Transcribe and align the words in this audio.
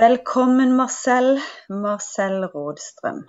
Välkommen 0.00 0.76
Marcel, 0.76 1.40
Marcel 1.68 2.44
Rådström. 2.44 3.24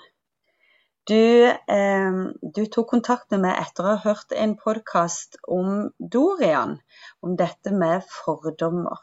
Du, 1.04 1.46
eh, 1.46 2.12
du, 2.42 2.66
tog 2.66 2.88
kontakt 2.88 3.32
med 3.32 3.40
mig 3.40 3.56
efter 3.62 3.84
att 3.84 4.04
ha 4.04 4.10
hört 4.12 4.32
en 4.32 4.58
podcast 4.58 5.36
om 5.48 5.92
Dorian, 6.12 6.80
om 7.20 7.36
detta 7.36 7.72
med 7.72 8.04
fördomar. 8.26 9.00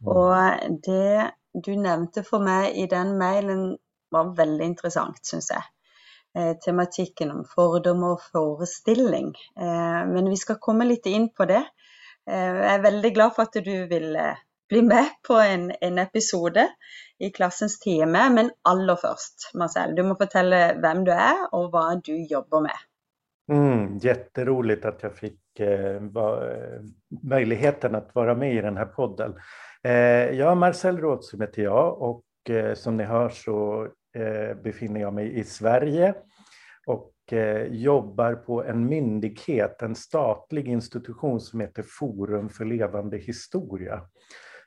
Mm. 0.00 0.16
Och 0.16 0.34
det 0.82 1.30
du 1.52 1.76
nämnde 1.76 2.22
för 2.22 2.38
mig 2.38 2.72
i 2.82 2.86
den 2.86 3.18
mailen 3.18 3.78
var 4.08 4.36
väldigt 4.36 4.66
intressant, 4.66 5.26
syns 5.26 5.50
jag. 5.50 5.62
Eh, 6.42 6.56
tematiken 6.56 7.30
om 7.30 7.44
fördomar 7.44 8.08
och 8.08 8.22
föreställning. 8.22 9.34
Eh, 9.60 10.06
men 10.06 10.30
vi 10.30 10.36
ska 10.36 10.54
komma 10.54 10.84
lite 10.84 11.10
in 11.10 11.34
på 11.34 11.44
det. 11.44 11.64
Eh, 12.30 12.46
jag 12.46 12.74
är 12.74 12.82
väldigt 12.82 13.14
glad 13.14 13.34
för 13.34 13.42
att 13.42 13.52
du 13.52 13.86
vill 13.86 14.18
bli 14.70 14.82
med 14.82 15.06
på 15.28 15.34
en, 15.34 15.72
en 15.80 15.98
episode 15.98 16.68
i 17.18 17.30
klassens 17.30 17.78
time. 17.78 18.30
Men 18.30 18.50
allra 18.62 18.96
först, 18.96 19.54
Marcel, 19.54 19.94
du 19.94 20.02
måste 20.02 20.26
berätta 20.34 20.80
vem 20.80 21.04
du 21.04 21.12
är 21.12 21.54
och 21.54 21.70
vad 21.72 22.04
du 22.04 22.26
jobbar 22.26 22.60
med. 22.60 22.76
Mm, 23.52 23.98
jätteroligt 23.98 24.84
att 24.84 25.02
jag 25.02 25.16
fick 25.16 25.60
eh, 25.60 26.00
va, 26.00 26.50
eh, 26.50 26.80
möjligheten 27.22 27.94
att 27.94 28.14
vara 28.14 28.34
med 28.34 28.54
i 28.54 28.60
den 28.60 28.76
här 28.76 28.86
podden. 28.86 29.34
Eh, 29.82 29.92
jag, 30.38 30.56
Marcel 30.56 30.98
Rådström 30.98 31.40
heter 31.40 31.62
jag 31.62 32.02
och 32.02 32.24
eh, 32.50 32.74
som 32.74 32.96
ni 32.96 33.04
hör 33.04 33.28
så 33.28 33.88
eh, 34.16 34.56
befinner 34.62 35.00
jag 35.00 35.14
mig 35.14 35.38
i 35.38 35.44
Sverige 35.44 36.14
och 36.86 37.32
eh, 37.32 37.66
jobbar 37.66 38.34
på 38.34 38.64
en 38.64 38.86
myndighet, 38.86 39.82
en 39.82 39.94
statlig 39.94 40.68
institution 40.68 41.40
som 41.40 41.60
heter 41.60 41.84
Forum 41.98 42.48
för 42.48 42.64
levande 42.64 43.16
historia 43.16 44.00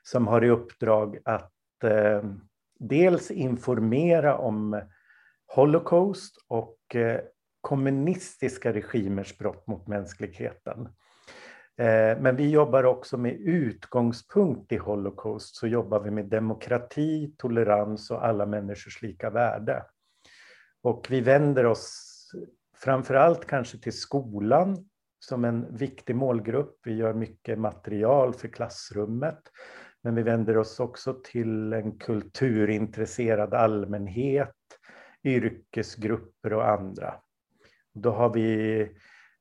som 0.06 0.26
har 0.26 0.44
i 0.44 0.50
uppdrag 0.50 1.18
att 1.24 1.84
eh, 1.84 2.22
dels 2.78 3.30
informera 3.30 4.38
om 4.38 4.82
Holocaust 5.46 6.36
och 6.48 6.96
eh, 6.96 7.20
kommunistiska 7.60 8.72
regimers 8.72 9.38
brott 9.38 9.66
mot 9.66 9.86
mänskligheten. 9.86 10.88
Eh, 11.76 12.18
men 12.20 12.36
vi 12.36 12.50
jobbar 12.50 12.84
också 12.84 13.16
med 13.16 13.32
utgångspunkt 13.40 14.72
i 14.72 14.76
Holocaust, 14.76 15.56
så 15.56 15.66
jobbar 15.66 16.00
vi 16.00 16.10
med 16.10 16.24
demokrati, 16.26 17.34
tolerans 17.38 18.10
och 18.10 18.24
alla 18.26 18.46
människors 18.46 19.02
lika 19.02 19.30
värde. 19.30 19.84
Och 20.82 21.06
vi 21.10 21.20
vänder 21.20 21.66
oss 21.66 22.10
framför 22.76 23.14
allt 23.14 23.46
kanske 23.46 23.78
till 23.78 23.98
skolan 23.98 24.88
som 25.18 25.44
en 25.44 25.76
viktig 25.76 26.16
målgrupp. 26.16 26.78
Vi 26.84 26.94
gör 26.94 27.14
mycket 27.14 27.58
material 27.58 28.34
för 28.34 28.48
klassrummet. 28.48 29.40
Men 30.04 30.14
vi 30.14 30.22
vänder 30.22 30.56
oss 30.56 30.80
också 30.80 31.14
till 31.24 31.72
en 31.72 31.98
kulturintresserad 31.98 33.54
allmänhet, 33.54 34.54
yrkesgrupper 35.24 36.52
och 36.52 36.68
andra. 36.68 37.14
Då 37.94 38.10
har 38.10 38.34
vi 38.34 38.80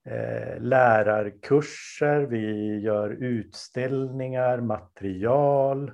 eh, 0.06 0.60
lärarkurser, 0.60 2.22
vi 2.22 2.80
gör 2.80 3.10
utställningar, 3.10 4.62
material, 4.62 5.92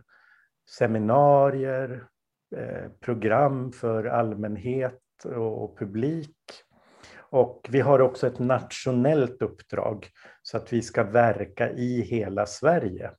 seminarier, 0.78 2.08
eh, 2.56 2.92
program 3.00 3.72
för 3.72 4.06
allmänhet 4.06 5.26
och 5.36 5.80
publik. 5.80 6.36
Och 7.18 7.68
vi 7.70 7.80
har 7.80 8.00
också 8.00 8.28
ett 8.28 8.40
nationellt 8.40 9.42
uppdrag 9.42 10.08
så 10.42 10.58
att 10.58 10.74
vi 10.74 10.82
ska 10.82 11.04
verka 11.04 11.70
i 11.72 12.02
hela 12.02 12.46
Sverige. 12.46 13.12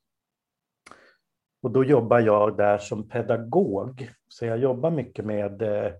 Och 1.63 1.71
då 1.71 1.85
jobbar 1.85 2.21
jag 2.21 2.57
där 2.57 2.79
som 2.79 3.09
pedagog. 3.09 4.11
Så 4.29 4.47
jag 4.47 4.59
jobbar 4.59 4.91
mycket 4.91 5.25
med 5.25 5.63
eh, 5.63 5.93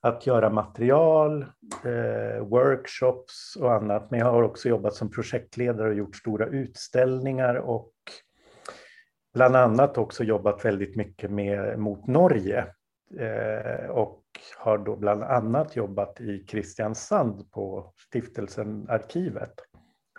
att 0.00 0.26
göra 0.26 0.50
material, 0.50 1.42
eh, 1.84 2.44
workshops 2.44 3.56
och 3.60 3.72
annat. 3.72 4.10
Men 4.10 4.20
jag 4.20 4.32
har 4.32 4.42
också 4.42 4.68
jobbat 4.68 4.94
som 4.94 5.10
projektledare 5.10 5.88
och 5.88 5.94
gjort 5.94 6.16
stora 6.16 6.46
utställningar 6.46 7.54
och 7.54 7.92
bland 9.34 9.56
annat 9.56 9.98
också 9.98 10.24
jobbat 10.24 10.64
väldigt 10.64 10.96
mycket 10.96 11.30
med, 11.30 11.78
mot 11.78 12.06
Norge. 12.06 12.66
Eh, 13.18 13.90
och 13.90 14.22
har 14.56 14.78
då 14.78 14.96
bland 14.96 15.22
annat 15.22 15.76
jobbat 15.76 16.20
i 16.20 16.38
Kristiansand 16.38 17.50
på 17.50 17.92
Stiftelsen 18.08 18.86
Arkivet. 18.88 19.54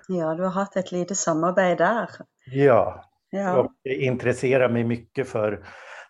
Ja, 0.07 0.35
du 0.35 0.43
har 0.43 0.51
haft 0.51 0.75
ett 0.75 0.91
litet 0.91 1.17
samarbete 1.17 1.83
där. 1.83 2.09
Ja, 2.45 3.08
Ja. 3.29 3.59
Och 3.59 3.71
intresserar 3.83 4.69
mig 4.69 4.83
mycket 4.83 5.29
för 5.29 5.65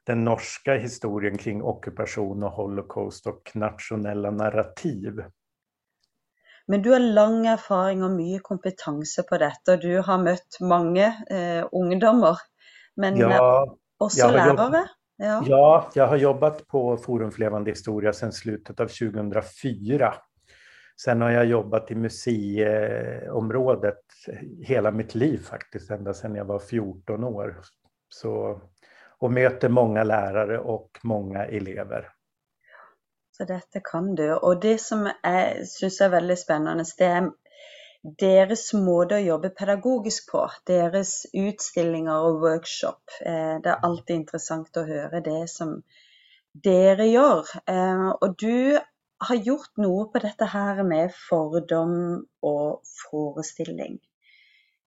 den 0.06 0.24
norska 0.24 0.74
historien 0.74 1.38
kring 1.38 1.64
ockupation 1.64 2.44
och 2.44 2.52
holocaust 2.52 3.28
och 3.28 3.52
nationella 3.54 4.32
narrativ. 4.32 5.24
Men 6.68 6.82
du 6.82 6.92
har 6.92 7.00
lång 7.00 7.48
erfarenhet 7.48 8.06
och 8.06 8.12
mycket 8.12 8.44
kompetens 8.44 9.20
på 9.30 9.38
detta. 9.38 9.78
Du 9.78 10.00
har 10.00 10.18
mött 10.18 10.58
många 10.62 11.06
eh, 11.08 11.68
ungdomar, 11.72 12.38
men 12.96 13.18
ja, 13.18 13.78
också 13.98 14.32
lärare. 14.32 14.86
Ja. 15.18 15.44
ja, 15.48 15.90
jag 15.94 16.08
har 16.08 16.18
jobbat 16.18 16.68
på 16.68 16.98
Forum 16.98 17.32
för 17.32 17.40
levande 17.40 17.72
historia 17.72 18.14
sedan 18.14 18.32
slutet 18.32 18.80
av 18.80 18.88
2004. 18.88 20.14
Sen 21.04 21.22
har 21.22 21.32
jag 21.32 21.46
jobbat 21.46 21.92
i 21.92 21.96
museiområdet 21.96 24.04
hela 24.64 24.92
mitt 24.92 25.16
liv 25.16 25.38
faktiskt, 25.38 25.92
ända 25.92 26.14
sedan 26.14 26.36
jag 26.36 26.46
var 26.46 26.60
14 26.60 27.24
år. 27.24 27.62
Så, 28.10 28.62
och 29.18 29.32
möter 29.32 29.70
många 29.70 30.04
lärare 30.04 30.60
och 30.60 31.00
många 31.04 31.46
elever. 31.46 32.10
Så 33.38 33.46
detta 33.46 33.80
kan 33.84 34.16
du. 34.16 34.36
Och 34.36 34.60
det 34.60 34.82
som 34.82 35.12
jag 35.24 35.68
syns 35.68 36.02
är 36.02 36.10
väldigt 36.10 36.40
spännande, 36.40 36.84
det 36.98 37.06
är 37.06 37.32
deras 38.18 38.74
måte 38.74 39.16
att 39.16 39.24
jobba 39.24 39.50
pedagogiskt 39.50 40.32
på, 40.32 40.50
deras 40.66 41.26
utställningar 41.34 42.20
och 42.20 42.40
workshop. 42.40 43.02
Eh, 43.22 43.60
det 43.64 43.70
är 43.70 43.86
alltid 43.86 44.16
intressant 44.16 44.78
att 44.78 44.88
höra 44.88 45.22
det 45.22 45.50
som 45.50 45.82
dere 46.64 47.08
gör. 47.08 47.46
Eh, 47.66 48.10
och 48.10 48.36
du 48.38 48.80
har 49.20 49.36
gjort 49.36 49.78
något 49.78 50.14
på 50.14 50.20
detta 50.20 50.46
här 50.46 50.84
med 50.84 51.12
fördom 51.30 52.26
och 52.42 52.82
föreställning. 53.12 54.00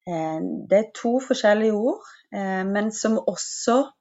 Eh, 0.08 0.42
det 0.70 0.78
är 0.78 1.02
två 1.02 1.20
olika 1.30 1.76
ord, 1.76 2.00
eh, 2.36 2.66
men 2.66 2.92
som 2.92 3.18
också 3.18 3.92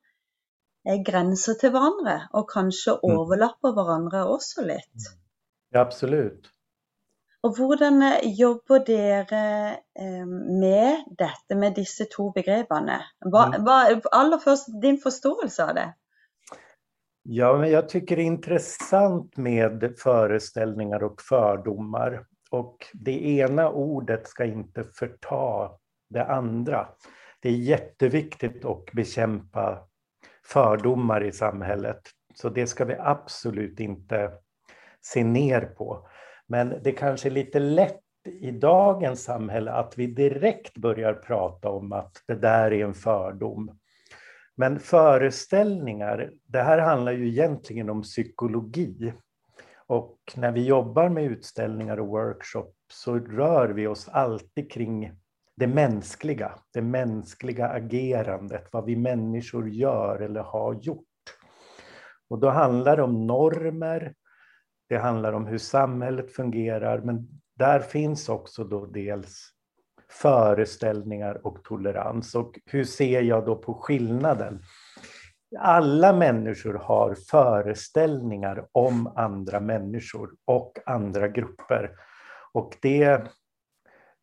är 0.84 1.04
gränser 1.04 1.54
till 1.54 1.70
varandra 1.70 2.22
och 2.32 2.50
kanske 2.50 2.90
mm. 2.90 3.18
överlappar 3.18 3.72
varandra 3.72 4.28
också 4.28 4.60
lite. 4.60 4.70
Mm. 4.72 5.20
Ja, 5.70 5.80
absolut. 5.80 6.50
Och 7.42 7.58
hur 7.58 7.76
jobbar 8.22 8.78
dere 8.86 9.76
med 10.60 11.04
detta, 11.18 11.54
med 11.54 11.74
dessa 11.74 12.04
två 12.16 12.30
begreppen? 12.30 12.88
Mm. 12.88 13.02
allra 14.10 14.38
först 14.38 14.66
din 14.82 14.98
förståelse 14.98 15.64
av 15.64 15.74
det? 15.74 15.94
Ja, 17.22 17.58
men 17.58 17.70
jag 17.70 17.88
tycker 17.88 18.16
det 18.16 18.22
är 18.22 18.26
intressant 18.26 19.36
med 19.36 19.94
föreställningar 19.98 21.02
och 21.02 21.20
fördomar. 21.20 22.26
Och 22.50 22.86
det 22.92 23.26
ena 23.26 23.70
ordet 23.70 24.28
ska 24.28 24.44
inte 24.44 24.84
förta 24.84 25.70
det 26.10 26.24
andra. 26.24 26.88
Det 27.40 27.48
är 27.48 27.56
jätteviktigt 27.56 28.64
att 28.64 28.92
bekämpa 28.92 29.88
fördomar 30.46 31.24
i 31.24 31.32
samhället. 31.32 32.00
Så 32.34 32.48
det 32.48 32.66
ska 32.66 32.84
vi 32.84 32.96
absolut 32.98 33.80
inte 33.80 34.30
se 35.00 35.24
ner 35.24 35.60
på. 35.60 36.08
Men 36.46 36.74
det 36.82 36.92
kanske 36.92 37.28
är 37.28 37.30
lite 37.30 37.58
lätt 37.58 38.00
i 38.24 38.50
dagens 38.50 39.22
samhälle 39.22 39.72
att 39.72 39.98
vi 39.98 40.06
direkt 40.06 40.76
börjar 40.76 41.14
prata 41.14 41.70
om 41.70 41.92
att 41.92 42.22
det 42.26 42.34
där 42.34 42.72
är 42.72 42.84
en 42.84 42.94
fördom. 42.94 43.79
Men 44.60 44.80
föreställningar, 44.80 46.30
det 46.46 46.62
här 46.62 46.78
handlar 46.78 47.12
ju 47.12 47.28
egentligen 47.28 47.90
om 47.90 48.02
psykologi. 48.02 49.12
Och 49.86 50.18
när 50.36 50.52
vi 50.52 50.64
jobbar 50.64 51.08
med 51.08 51.24
utställningar 51.24 52.00
och 52.00 52.06
workshops 52.06 52.74
så 52.88 53.18
rör 53.18 53.68
vi 53.68 53.86
oss 53.86 54.08
alltid 54.08 54.72
kring 54.72 55.12
det 55.56 55.66
mänskliga, 55.66 56.58
det 56.72 56.82
mänskliga 56.82 57.68
agerandet, 57.68 58.68
vad 58.72 58.84
vi 58.84 58.96
människor 58.96 59.68
gör 59.68 60.20
eller 60.20 60.42
har 60.42 60.74
gjort. 60.74 61.06
Och 62.28 62.38
då 62.38 62.48
handlar 62.48 62.96
det 62.96 63.02
om 63.02 63.26
normer, 63.26 64.14
det 64.88 64.98
handlar 64.98 65.32
om 65.32 65.46
hur 65.46 65.58
samhället 65.58 66.32
fungerar, 66.32 67.00
men 67.00 67.28
där 67.54 67.80
finns 67.80 68.28
också 68.28 68.64
då 68.64 68.86
dels 68.86 69.50
föreställningar 70.10 71.46
och 71.46 71.64
tolerans. 71.64 72.34
Och 72.34 72.60
hur 72.66 72.84
ser 72.84 73.22
jag 73.22 73.46
då 73.46 73.56
på 73.56 73.74
skillnaden? 73.74 74.62
Alla 75.58 76.12
människor 76.12 76.74
har 76.74 77.14
föreställningar 77.14 78.66
om 78.72 79.12
andra 79.16 79.60
människor 79.60 80.30
och 80.44 80.78
andra 80.86 81.28
grupper. 81.28 81.90
Och 82.52 82.76
det, 82.82 83.22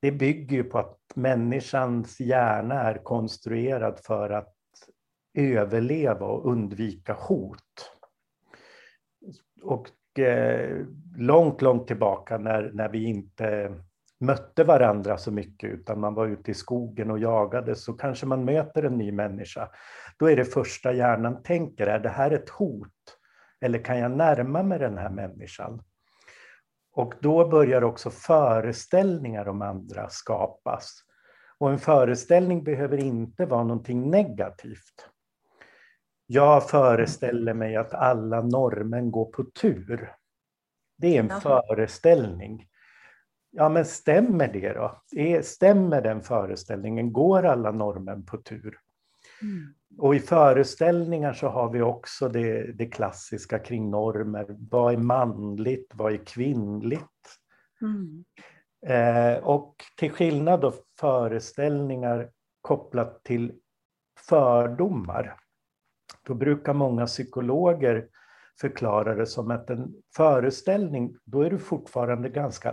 det 0.02 0.12
bygger 0.12 0.58
ju 0.58 0.64
på 0.64 0.78
att 0.78 0.98
människans 1.16 2.20
hjärna 2.20 2.82
är 2.82 2.98
konstruerad 3.04 4.00
för 4.04 4.30
att 4.30 4.54
överleva 5.38 6.26
och 6.26 6.52
undvika 6.52 7.14
hot. 7.14 7.92
Och 9.62 10.20
eh, 10.20 10.86
långt, 11.18 11.62
långt 11.62 11.88
tillbaka 11.88 12.38
när, 12.38 12.72
när 12.74 12.90
vi 12.90 13.06
inte 13.06 13.74
mötte 14.20 14.64
varandra 14.64 15.18
så 15.18 15.32
mycket 15.32 15.70
utan 15.70 16.00
man 16.00 16.14
var 16.14 16.28
ute 16.28 16.52
i 16.52 16.54
skogen 16.54 17.12
och 17.12 17.20
jagade 17.20 17.76
så 17.76 17.94
kanske 17.94 18.26
man 18.26 18.46
möter 18.46 18.84
en 18.84 18.98
ny 18.98 19.12
människa. 19.12 19.70
Då 20.20 20.30
är 20.30 20.36
det 20.36 20.46
första 20.46 20.94
hjärnan 20.94 21.44
tänker, 21.44 21.88
är 21.88 22.00
det 22.00 22.10
här 22.10 22.32
ett 22.32 22.50
hot? 22.50 23.18
Eller 23.62 23.84
kan 23.84 24.00
jag 24.00 24.12
närma 24.12 24.64
mig 24.64 24.80
den 24.80 24.98
här 24.98 25.10
människan? 25.10 25.82
Och 26.92 27.14
då 27.22 27.48
börjar 27.48 27.84
också 27.84 28.10
föreställningar 28.10 29.48
om 29.48 29.62
andra 29.62 30.10
skapas. 30.10 31.04
Och 31.58 31.72
en 31.72 31.80
föreställning 31.80 32.64
behöver 32.64 32.98
inte 32.98 33.46
vara 33.46 33.64
någonting 33.64 34.10
negativt. 34.10 35.10
Jag 36.26 36.70
föreställer 36.70 37.54
mig 37.54 37.76
att 37.76 37.94
alla 37.94 38.42
norrmän 38.42 39.12
går 39.12 39.26
på 39.26 39.44
tur. 39.44 40.14
Det 40.98 41.16
är 41.16 41.20
en 41.20 41.28
ja. 41.28 41.40
föreställning. 41.40 42.68
Ja, 43.52 43.70
men 43.70 43.86
stämmer 43.86 44.48
det 44.48 44.74
då? 44.74 45.02
Stämmer 45.44 46.02
den 46.02 46.22
föreställningen? 46.22 47.14
Går 47.14 47.46
alla 47.46 47.72
norrmän 47.72 48.26
på 48.26 48.38
tur? 48.38 48.80
Mm. 49.42 49.74
Och 49.98 50.16
i 50.16 50.20
föreställningar 50.20 51.34
så 51.34 51.48
har 51.48 51.72
vi 51.72 51.82
också 51.82 52.30
det, 52.30 52.72
det, 52.72 52.86
klassiska 52.86 53.60
kring 53.60 53.90
normer. 53.90 54.46
Vad 54.50 54.94
är 54.94 54.98
manligt? 54.98 55.92
Vad 55.94 56.14
är 56.14 56.26
kvinnligt? 56.26 57.04
Mm. 57.82 58.26
Eh, 58.86 59.44
och 59.44 59.76
till 59.98 60.12
skillnad 60.12 60.62
då 60.62 60.74
föreställningar 61.00 62.30
kopplat 62.62 63.24
till 63.24 63.54
fördomar, 64.30 65.40
då 66.24 66.34
brukar 66.34 66.74
många 66.74 67.06
psykologer 67.06 68.08
förklara 68.62 69.16
det 69.16 69.26
som 69.26 69.52
att 69.52 69.70
en 69.70 69.94
föreställning, 70.16 71.16
då 71.24 71.42
är 71.42 71.50
du 71.50 71.60
fortfarande 71.60 72.30
ganska 72.30 72.72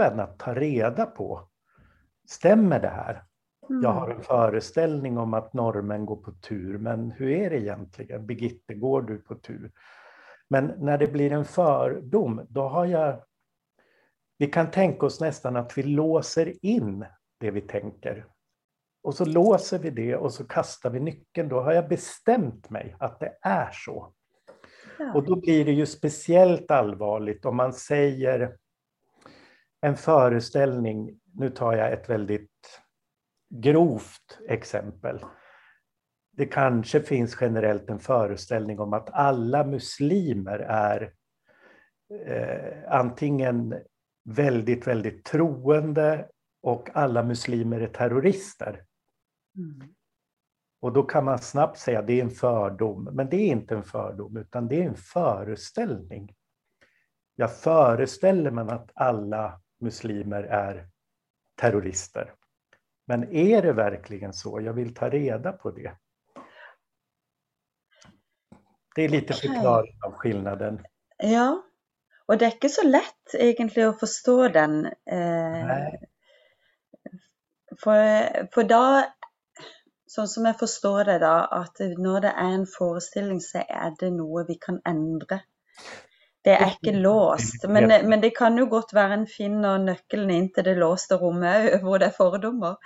öppen 0.00 0.20
att 0.20 0.38
ta 0.38 0.54
reda 0.54 1.06
på, 1.06 1.48
stämmer 2.28 2.80
det 2.80 2.88
här? 2.88 3.24
Mm. 3.70 3.82
Jag 3.82 3.92
har 3.92 4.10
en 4.10 4.22
föreställning 4.22 5.18
om 5.18 5.34
att 5.34 5.52
norrmän 5.52 6.06
går 6.06 6.16
på 6.16 6.32
tur, 6.32 6.78
men 6.78 7.10
hur 7.10 7.30
är 7.30 7.50
det 7.50 7.60
egentligen? 7.60 8.26
Birgitte, 8.26 8.74
går 8.74 9.02
du 9.02 9.18
på 9.18 9.34
tur? 9.34 9.72
Men 10.48 10.66
när 10.78 10.98
det 10.98 11.06
blir 11.06 11.32
en 11.32 11.44
fördom, 11.44 12.46
då 12.48 12.68
har 12.68 12.86
jag... 12.86 13.22
Vi 14.38 14.46
kan 14.46 14.70
tänka 14.70 15.06
oss 15.06 15.20
nästan 15.20 15.56
att 15.56 15.78
vi 15.78 15.82
låser 15.82 16.66
in 16.66 17.06
det 17.40 17.50
vi 17.50 17.60
tänker. 17.60 18.26
Och 19.02 19.14
så 19.14 19.24
låser 19.24 19.78
vi 19.78 19.90
det 19.90 20.16
och 20.16 20.32
så 20.32 20.46
kastar 20.46 20.90
vi 20.90 21.00
nyckeln. 21.00 21.48
Då 21.48 21.60
har 21.60 21.72
jag 21.72 21.88
bestämt 21.88 22.70
mig 22.70 22.96
att 22.98 23.20
det 23.20 23.38
är 23.42 23.70
så. 23.72 24.12
Ja. 24.98 25.12
Och 25.14 25.24
då 25.24 25.36
blir 25.36 25.64
det 25.64 25.72
ju 25.72 25.86
speciellt 25.86 26.70
allvarligt 26.70 27.44
om 27.44 27.56
man 27.56 27.72
säger 27.72 28.56
en 29.80 29.96
föreställning, 29.96 31.20
nu 31.34 31.50
tar 31.50 31.72
jag 31.72 31.92
ett 31.92 32.10
väldigt 32.10 32.80
grovt 33.54 34.40
exempel. 34.48 35.24
Det 36.32 36.46
kanske 36.46 37.00
finns 37.00 37.36
generellt 37.40 37.90
en 37.90 37.98
föreställning 37.98 38.80
om 38.80 38.92
att 38.92 39.10
alla 39.12 39.64
muslimer 39.64 40.58
är 40.58 41.12
eh, 42.26 42.92
antingen 42.92 43.74
väldigt, 44.24 44.86
väldigt 44.86 45.24
troende 45.24 46.28
och 46.62 46.90
alla 46.94 47.22
muslimer 47.22 47.80
är 47.80 47.86
terrorister. 47.86 48.84
Mm. 49.56 49.94
Och 50.80 50.92
då 50.92 51.02
kan 51.02 51.24
man 51.24 51.38
snabbt 51.38 51.78
säga 51.78 51.98
att 51.98 52.06
det 52.06 52.20
är 52.20 52.24
en 52.24 52.30
fördom, 52.30 53.04
men 53.12 53.28
det 53.28 53.36
är 53.36 53.46
inte 53.46 53.74
en 53.74 53.82
fördom 53.82 54.36
utan 54.36 54.68
det 54.68 54.82
är 54.82 54.88
en 54.88 54.94
föreställning. 54.94 56.34
Jag 57.34 57.56
föreställer 57.56 58.50
mig 58.50 58.64
att 58.68 58.90
alla 58.94 59.60
muslimer 59.80 60.42
är 60.42 60.88
terrorister. 61.60 62.34
Men 63.06 63.32
är 63.32 63.62
det 63.62 63.72
verkligen 63.72 64.32
så? 64.32 64.60
Jag 64.60 64.72
vill 64.72 64.94
ta 64.94 65.08
reda 65.08 65.52
på 65.52 65.70
det. 65.70 65.96
Det 68.94 69.02
är 69.02 69.08
lite 69.08 69.32
förklaring 69.32 69.98
av 70.06 70.12
skillnaden. 70.12 70.84
Ja, 71.16 71.62
och 72.26 72.38
det 72.38 72.44
är 72.44 72.52
inte 72.52 72.68
så 72.68 72.86
lätt 72.86 73.34
egentligen 73.34 73.88
att 73.88 74.00
förstå 74.00 74.48
den. 74.48 74.86
Eh, 74.86 75.88
för, 77.82 78.48
för 78.54 78.64
då, 78.64 79.04
så 80.06 80.26
som 80.26 80.44
jag 80.44 80.58
förstår 80.58 81.04
det 81.04 81.18
då, 81.18 81.48
att 81.50 81.78
när 81.78 82.20
det 82.20 82.28
är 82.28 82.54
en 82.54 82.66
föreställning 82.66 83.40
så 83.40 83.58
är 83.58 83.94
det 83.98 84.10
något 84.10 84.48
vi 84.48 84.54
kan 84.54 84.80
ändra. 84.84 85.40
Det 86.42 86.50
är 86.50 86.66
inte 86.82 86.98
låst, 86.98 87.68
men, 87.68 88.08
men 88.08 88.20
det 88.20 88.30
kan 88.30 88.56
ju 88.56 88.66
gott 88.66 88.92
vara 88.92 89.12
en 89.12 89.26
finner 89.26 89.78
nyckeln 89.78 90.30
in 90.30 90.52
till 90.52 90.64
det 90.64 90.74
låsta 90.74 91.16
rummet 91.16 91.82
där 91.82 91.98
det 91.98 92.06
är 92.06 92.10
fördomar. 92.10 92.76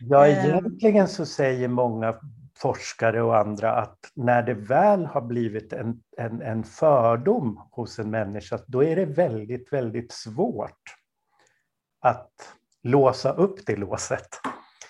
Ja, 0.00 0.26
ehm. 0.26 0.50
egentligen 0.50 1.08
så 1.08 1.26
säger 1.26 1.68
många 1.68 2.14
forskare 2.58 3.22
och 3.22 3.38
andra 3.38 3.72
att 3.72 3.98
när 4.14 4.42
det 4.42 4.54
väl 4.54 5.06
har 5.06 5.20
blivit 5.20 5.72
en, 5.72 6.00
en, 6.16 6.42
en 6.42 6.64
fördom 6.64 7.68
hos 7.70 7.98
en 7.98 8.10
människa, 8.10 8.58
då 8.66 8.84
är 8.84 8.96
det 8.96 9.04
väldigt, 9.04 9.72
väldigt 9.72 10.12
svårt 10.12 10.96
att 12.00 12.32
låsa 12.82 13.32
upp 13.32 13.66
det 13.66 13.76
låset. 13.76 14.28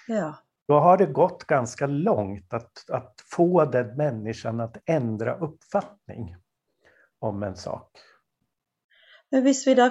Ja. 0.08 0.34
Då 0.68 0.78
har 0.78 0.96
det 0.96 1.06
gått 1.06 1.44
ganska 1.44 1.86
långt 1.86 2.54
att, 2.54 2.90
att 2.90 3.14
få 3.30 3.64
den 3.64 3.96
människan 3.96 4.60
att 4.60 4.76
ändra 4.86 5.34
uppfattning 5.34 6.36
om 7.18 7.42
en 7.42 7.56
sak. 7.56 7.90
Men 9.32 9.42
hvis 9.42 9.66
vi 9.66 9.74
då 9.74 9.88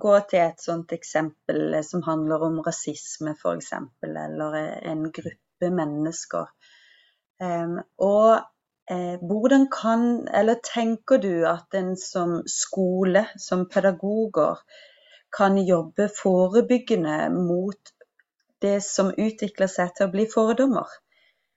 går 0.00 0.20
till 0.20 0.38
ett 0.38 0.60
sånt 0.60 0.92
exempel 0.92 1.84
som 1.84 2.02
handlar 2.02 2.42
om 2.42 2.62
rasism 2.62 3.28
för 3.42 3.56
exempel, 3.56 4.16
eller 4.16 4.54
en 4.82 5.12
grupp 5.12 5.40
människor. 5.60 6.48
Ehm, 7.40 7.80
och 7.96 8.32
eh, 8.90 9.20
hur 9.20 9.82
kan, 9.82 10.28
eller 10.28 10.54
tänker 10.74 11.18
du 11.18 11.46
att 11.46 11.74
en 11.74 11.96
som 11.96 12.42
skole, 12.46 13.28
som 13.36 13.68
pedagoger, 13.68 14.58
kan 15.38 15.64
jobba 15.64 16.08
förebyggande 16.22 17.30
mot 17.30 17.80
det 18.58 18.80
som 18.80 19.14
utvecklar 19.16 19.66
sig 19.66 19.92
till 19.94 20.04
att 20.04 20.12
bli 20.12 20.26
fördomar? 20.26 20.86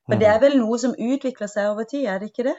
För 0.06 0.20
det 0.20 0.26
är 0.26 0.38
mm. 0.38 0.42
väl 0.42 0.58
något 0.58 0.82
som 0.82 0.96
utvecklar 0.98 1.48
sig 1.48 1.66
över 1.66 1.84
tid, 1.84 2.10
är 2.10 2.20
det 2.20 2.26
inte 2.26 2.44
det? 2.44 2.56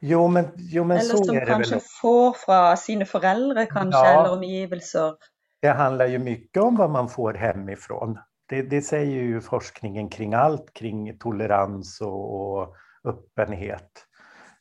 Jo, 0.00 0.28
men, 0.28 0.48
jo, 0.56 0.84
men 0.84 0.96
eller 0.96 1.08
så 1.08 1.24
som 1.24 1.34
väl. 1.36 1.80
får 2.00 2.32
från 2.32 2.76
sina 2.76 3.04
föräldrar 3.04 3.66
kanske, 3.66 4.00
ja, 4.00 4.20
eller 4.20 4.32
omgivelser. 4.32 5.14
Det 5.60 5.68
handlar 5.68 6.06
ju 6.06 6.18
mycket 6.18 6.62
om 6.62 6.76
vad 6.76 6.90
man 6.90 7.08
får 7.08 7.34
hemifrån. 7.34 8.18
Det, 8.48 8.62
det 8.62 8.82
säger 8.82 9.22
ju 9.22 9.40
forskningen 9.40 10.08
kring 10.08 10.34
allt 10.34 10.72
kring 10.72 11.18
tolerans 11.18 12.00
och, 12.00 12.58
och 12.58 12.76
öppenhet. 13.04 14.04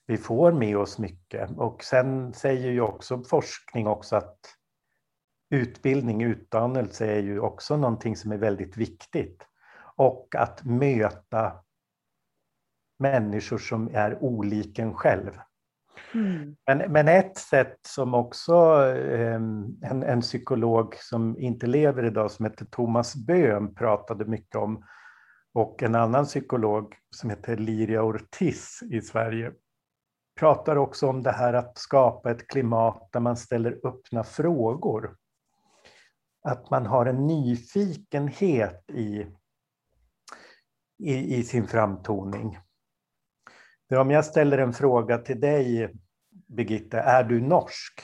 Vi 0.06 0.18
får 0.18 0.52
med 0.52 0.78
oss 0.78 1.00
mycket 1.00 1.50
och 1.58 1.84
sen 1.84 2.34
säger 2.34 2.72
ju 2.72 2.82
också 2.82 3.24
forskning 3.24 3.88
också 3.88 4.16
att 4.16 4.40
utbildning, 5.50 6.24
utdannelse 6.24 7.06
är 7.06 7.20
ju 7.20 7.40
också 7.40 7.78
någonting 7.78 8.16
som 8.16 8.32
är 8.32 8.38
väldigt 8.38 8.78
viktigt. 8.78 9.44
Och 9.96 10.36
att 10.38 10.66
möta 10.66 11.64
människor 13.00 13.58
som 13.58 13.90
är 13.94 14.24
olika 14.24 14.82
en 14.82 14.94
själv. 14.94 15.32
Mm. 16.14 16.56
Men, 16.68 16.92
men 16.92 17.08
ett 17.08 17.38
sätt 17.38 17.78
som 17.82 18.14
också 18.14 18.86
eh, 18.86 19.36
en, 19.36 20.04
en 20.04 20.22
psykolog 20.22 20.96
som 20.96 21.40
inte 21.40 21.68
lever 21.68 22.06
idag 22.06 22.32
som 22.32 22.46
heter 22.46 22.66
Thomas 22.66 23.16
Böhm 23.16 23.76
pratade 23.76 24.26
mycket 24.26 24.56
om 24.56 24.84
och 25.54 25.84
en 25.84 25.96
annan 25.96 26.26
psykolog 26.26 26.96
som 27.16 27.30
heter 27.30 27.58
Liria 27.58 28.04
Ortiz 28.04 28.80
i 28.92 29.02
Sverige 29.02 29.52
pratar 30.38 30.76
också 30.76 31.08
om 31.08 31.24
det 31.24 31.32
här 31.32 31.54
att 31.54 31.78
skapa 31.78 32.32
ett 32.32 32.48
klimat 32.48 33.10
där 33.12 33.20
man 33.20 33.38
ställer 33.38 33.80
öppna 33.84 34.24
frågor. 34.24 35.18
Att 36.44 36.70
man 36.70 36.86
har 36.86 37.06
en 37.06 37.28
nyfikenhet 37.28 38.90
i, 38.92 39.26
i, 41.00 41.36
i 41.36 41.44
sin 41.44 41.68
framtoning. 41.68 42.60
Om 43.96 44.12
jag 44.12 44.26
ställer 44.26 44.58
en 44.58 44.74
fråga 44.74 45.18
till 45.18 45.40
dig, 45.40 45.94
Birgitta, 46.48 47.02
är 47.02 47.24
du 47.24 47.42
norsk? 47.42 48.02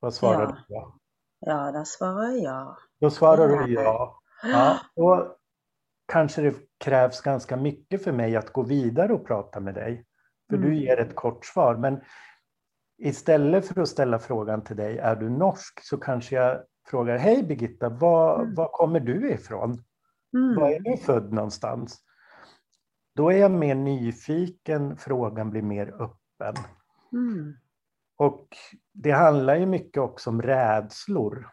Vad 0.00 0.14
svarar 0.14 0.42
ja. 0.42 0.46
du 0.68 0.74
då? 0.74 0.98
Ja, 1.40 1.72
då 1.72 1.84
svarar 1.84 2.44
jag. 2.44 2.76
Då 3.00 3.10
svarar 3.10 3.48
du 3.48 3.72
ja. 3.72 4.20
ja. 4.42 4.78
Då 4.96 5.36
kanske 6.12 6.42
det 6.42 6.54
krävs 6.78 7.20
ganska 7.20 7.56
mycket 7.56 8.04
för 8.04 8.12
mig 8.12 8.36
att 8.36 8.52
gå 8.52 8.62
vidare 8.62 9.12
och 9.12 9.26
prata 9.26 9.60
med 9.60 9.74
dig. 9.74 10.06
För 10.48 10.56
mm. 10.56 10.70
du 10.70 10.76
ger 10.76 11.00
ett 11.00 11.14
kort 11.14 11.44
svar. 11.44 11.76
Men 11.76 12.00
istället 12.98 13.66
för 13.66 13.80
att 13.80 13.88
ställa 13.88 14.18
frågan 14.18 14.64
till 14.64 14.76
dig, 14.76 14.98
är 14.98 15.16
du 15.16 15.30
norsk? 15.30 15.80
Så 15.82 15.96
kanske 15.96 16.36
jag 16.36 16.60
frågar, 16.86 17.16
hej 17.16 17.42
Birgitta, 17.42 17.88
var, 17.88 18.40
mm. 18.40 18.54
var 18.54 18.68
kommer 18.68 19.00
du 19.00 19.30
ifrån? 19.30 19.84
Mm. 20.36 20.60
Var 20.60 20.70
är 20.70 20.80
du 20.80 20.96
född 20.96 21.32
någonstans? 21.32 22.00
Då 23.14 23.32
är 23.32 23.36
jag 23.36 23.50
mer 23.50 23.74
nyfiken, 23.74 24.96
frågan 24.96 25.50
blir 25.50 25.62
mer 25.62 26.02
öppen. 26.02 26.64
Mm. 27.12 27.56
Och 28.16 28.48
det 28.92 29.10
handlar 29.10 29.56
ju 29.56 29.66
mycket 29.66 30.02
också 30.02 30.30
om 30.30 30.42
rädslor. 30.42 31.50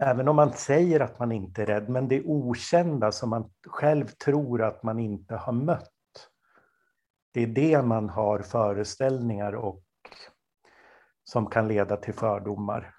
Även 0.00 0.28
om 0.28 0.36
man 0.36 0.52
säger 0.52 1.00
att 1.00 1.18
man 1.18 1.32
inte 1.32 1.62
är 1.62 1.66
rädd, 1.66 1.88
men 1.88 2.08
det 2.08 2.22
okända 2.24 3.12
som 3.12 3.30
man 3.30 3.50
själv 3.66 4.06
tror 4.06 4.62
att 4.62 4.82
man 4.82 4.98
inte 4.98 5.36
har 5.36 5.52
mött. 5.52 5.92
Det 7.32 7.42
är 7.42 7.46
det 7.46 7.82
man 7.82 8.08
har 8.08 8.38
föreställningar 8.38 9.52
och 9.52 9.84
som 11.24 11.46
kan 11.46 11.68
leda 11.68 11.96
till 11.96 12.14
fördomar. 12.14 12.94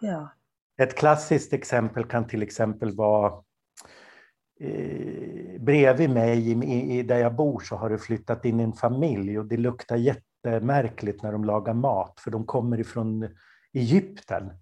Ja. 0.00 0.28
Ett 0.76 0.96
klassiskt 0.96 1.52
exempel 1.52 2.04
kan 2.04 2.26
till 2.26 2.42
exempel 2.42 2.96
vara 2.96 3.42
eh, 4.60 5.60
bredvid 5.60 6.10
mig 6.10 6.50
i, 6.50 6.98
i, 6.98 7.02
där 7.02 7.18
jag 7.18 7.34
bor 7.34 7.60
så 7.60 7.76
har 7.76 7.90
det 7.90 7.98
flyttat 7.98 8.44
in 8.44 8.60
en 8.60 8.72
familj 8.72 9.38
och 9.38 9.46
det 9.46 9.56
luktar 9.56 9.96
jättemärkligt 9.96 11.22
när 11.22 11.32
de 11.32 11.44
lagar 11.44 11.74
mat 11.74 12.20
för 12.20 12.30
de 12.30 12.46
kommer 12.46 12.80
ifrån 12.80 13.28
Egypten. 13.72 14.52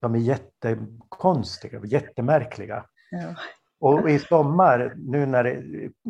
De 0.00 0.14
är 0.14 0.18
jättekonstiga 0.18 1.78
och 1.78 1.86
jättemärkliga. 1.86 2.84
Ja. 3.10 3.34
Och 3.80 4.10
i 4.10 4.18
sommar, 4.18 4.94
nu 4.96 5.26
när 5.26 5.44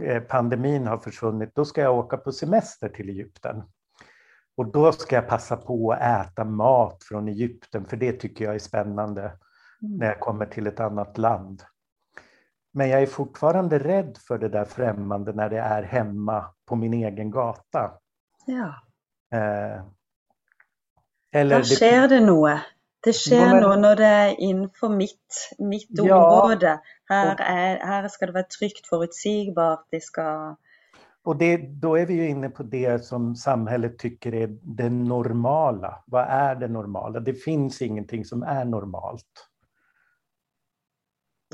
eh, 0.03 0.21
pandemin 0.21 0.87
har 0.87 0.99
försvunnit, 0.99 1.55
då 1.55 1.65
ska 1.65 1.81
jag 1.81 1.99
åka 1.99 2.17
på 2.17 2.33
semester 2.33 2.89
till 2.89 3.09
Egypten. 3.09 3.63
Och 4.57 4.73
då 4.73 4.93
ska 4.93 5.15
jag 5.17 5.29
passa 5.29 5.57
på 5.57 5.93
att 5.93 6.31
äta 6.31 6.45
mat 6.45 7.05
från 7.05 7.29
Egypten, 7.29 7.85
för 7.85 7.97
det 7.97 8.13
tycker 8.13 8.45
jag 8.45 8.55
är 8.55 8.59
spännande 8.59 9.21
mm. 9.23 9.97
när 9.97 10.07
jag 10.07 10.21
kommer 10.21 10.47
till 10.47 10.67
ett 10.67 10.81
annat 10.81 11.19
land. 11.19 11.63
Men 12.77 12.89
jag 12.89 13.03
är 13.03 13.07
fortfarande 13.07 13.79
rädd 13.79 14.19
för 14.29 14.39
det 14.39 14.49
där 14.49 14.65
främmande 14.65 15.33
när 15.33 15.51
det 15.51 15.59
är 15.59 15.83
hemma 15.83 16.45
på 16.67 16.77
min 16.77 16.95
egen 16.95 17.31
gata. 17.31 17.93
Ja. 18.47 18.75
Eh, 19.39 19.83
eller 21.33 21.57
Där 21.57 21.63
sker 21.63 22.09
det 22.09 22.21
något. 22.21 22.61
Det 23.01 23.13
sker 23.13 23.51
men, 23.51 23.63
noe 23.63 23.77
når 23.77 23.97
det 23.97 24.07
är 24.07 24.41
inför 24.41 24.89
mitt, 24.89 25.51
mitt 25.59 25.89
ja, 25.89 26.43
område. 26.43 26.81
Här, 27.05 27.37
är, 27.41 27.87
här 27.87 28.09
ska 28.09 28.27
det 28.27 28.33
vara 28.33 28.51
tryggt, 28.59 28.87
förutsägbart. 28.87 29.87
Det 29.91 30.03
ska 30.03 30.57
och 31.25 31.37
det, 31.37 31.57
då 31.57 31.95
är 31.99 32.07
vi 32.07 32.15
ju 32.15 32.29
inne 32.29 32.49
på 32.49 32.63
det 32.63 33.05
som 33.05 33.37
samhället 33.37 33.99
tycker 33.99 34.35
är 34.35 34.59
det 34.63 34.91
normala. 34.91 36.03
Vad 36.07 36.25
är 36.29 36.55
det 36.55 36.69
normala? 36.69 37.21
Det 37.21 37.35
finns 37.35 37.83
ingenting 37.83 38.25
som 38.25 38.43
är 38.43 38.65
normalt. 38.65 39.49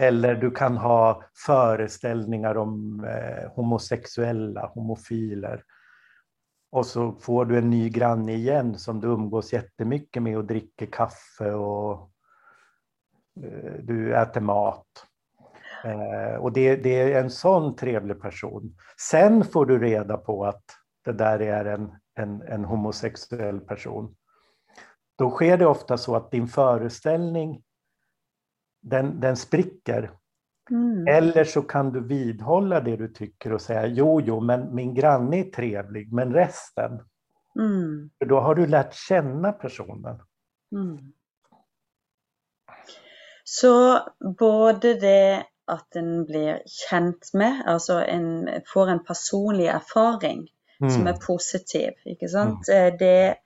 Eller 0.00 0.35
du 0.35 0.50
kan 0.50 0.76
ha 0.76 1.23
föreställningar 1.47 2.57
om 2.57 3.04
eh, 3.04 3.52
homosexuella, 3.52 4.66
homofiler. 4.66 5.64
Och 6.73 6.87
så 6.87 7.12
får 7.12 7.45
du 7.45 7.59
en 7.59 7.71
ny 7.71 7.90
granne 7.90 8.33
igen 8.33 8.78
som 8.78 9.00
du 9.00 9.09
umgås 9.09 9.52
jättemycket 9.52 10.23
med 10.23 10.37
och 10.37 10.45
dricker 10.45 10.87
kaffe 10.87 11.52
och 11.52 12.11
eh, 13.42 13.73
du 13.83 14.16
äter 14.16 14.40
mat. 14.40 14.87
Eh, 15.85 16.35
och 16.35 16.52
det, 16.52 16.76
det, 16.76 17.00
är 17.00 17.21
en 17.21 17.30
sån 17.30 17.76
trevlig 17.76 18.21
person. 18.21 18.76
Sen 19.11 19.45
får 19.45 19.66
du 19.66 19.78
reda 19.78 20.16
på 20.16 20.45
att 20.45 20.64
det 21.04 21.12
där 21.12 21.38
är 21.38 21.64
en, 21.64 21.95
en, 22.14 22.42
en 22.42 22.64
homosexuell 22.64 23.61
person. 23.61 24.16
Då 25.19 25.30
sker 25.30 25.59
det 25.59 25.66
ofta 25.66 25.99
så 25.99 26.16
att 26.16 26.30
din 26.30 26.49
föreställning 26.49 27.62
den, 28.81 29.21
den 29.21 29.37
spricker. 29.37 30.11
Mm. 30.71 31.07
Eller 31.07 31.45
så 31.45 31.63
kan 31.63 31.93
du 31.93 32.07
vidhålla 32.07 32.81
det 32.81 32.97
du 32.97 33.09
tycker 33.09 33.53
och 33.53 33.61
säga 33.61 33.87
jo, 33.87 34.21
jo, 34.21 34.41
men 34.41 34.75
min 34.75 34.95
granne 34.95 35.41
är 35.41 35.51
trevlig, 35.51 36.13
men 36.13 36.35
resten? 36.35 36.93
Mm. 37.59 38.11
För 38.19 38.27
då 38.27 38.41
har 38.41 38.55
du 38.55 38.67
lärt 38.67 38.95
känna 38.95 39.53
personen. 39.53 40.21
Mm. 40.73 41.13
Så 43.45 44.01
både 44.39 44.95
det 44.95 45.47
att 45.67 45.97
en 45.97 46.25
blir 46.25 46.63
känd 46.67 47.15
med, 47.33 47.63
alltså 47.67 47.93
en 47.93 48.49
får 48.67 48.89
en 48.89 49.05
personlig 49.05 49.67
erfaring 49.67 50.49
mm. 50.81 50.91
som 50.91 51.07
är 51.07 51.13
positiv. 51.13 51.91
Ikke 52.05 52.29
sant? 52.29 52.69
Mm. 52.69 52.97
Det, 52.99 53.37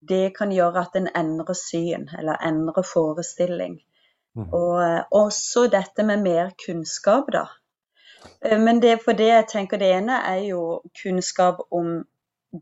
det 0.00 0.30
kan 0.30 0.52
göra 0.52 0.80
att 0.80 0.96
en 0.96 1.08
ändrar 1.14 1.54
syn 1.54 2.10
eller 2.18 2.36
ändrar 2.42 2.82
föreställning. 2.82 3.80
Mm. 4.36 4.52
Och 4.52 4.84
eh, 4.84 5.04
detta 5.70 6.02
med 6.02 6.22
mer 6.22 6.52
kunskap 6.66 7.32
då. 7.32 7.48
Eh, 8.40 8.58
men 8.58 8.80
det 8.80 9.04
för 9.04 9.14
det 9.14 9.26
jag 9.28 9.48
tänker 9.48 9.78
det 9.78 9.90
ena 9.90 10.22
är 10.22 10.38
ju 10.38 10.80
kunskap 11.02 11.66
om 11.70 12.04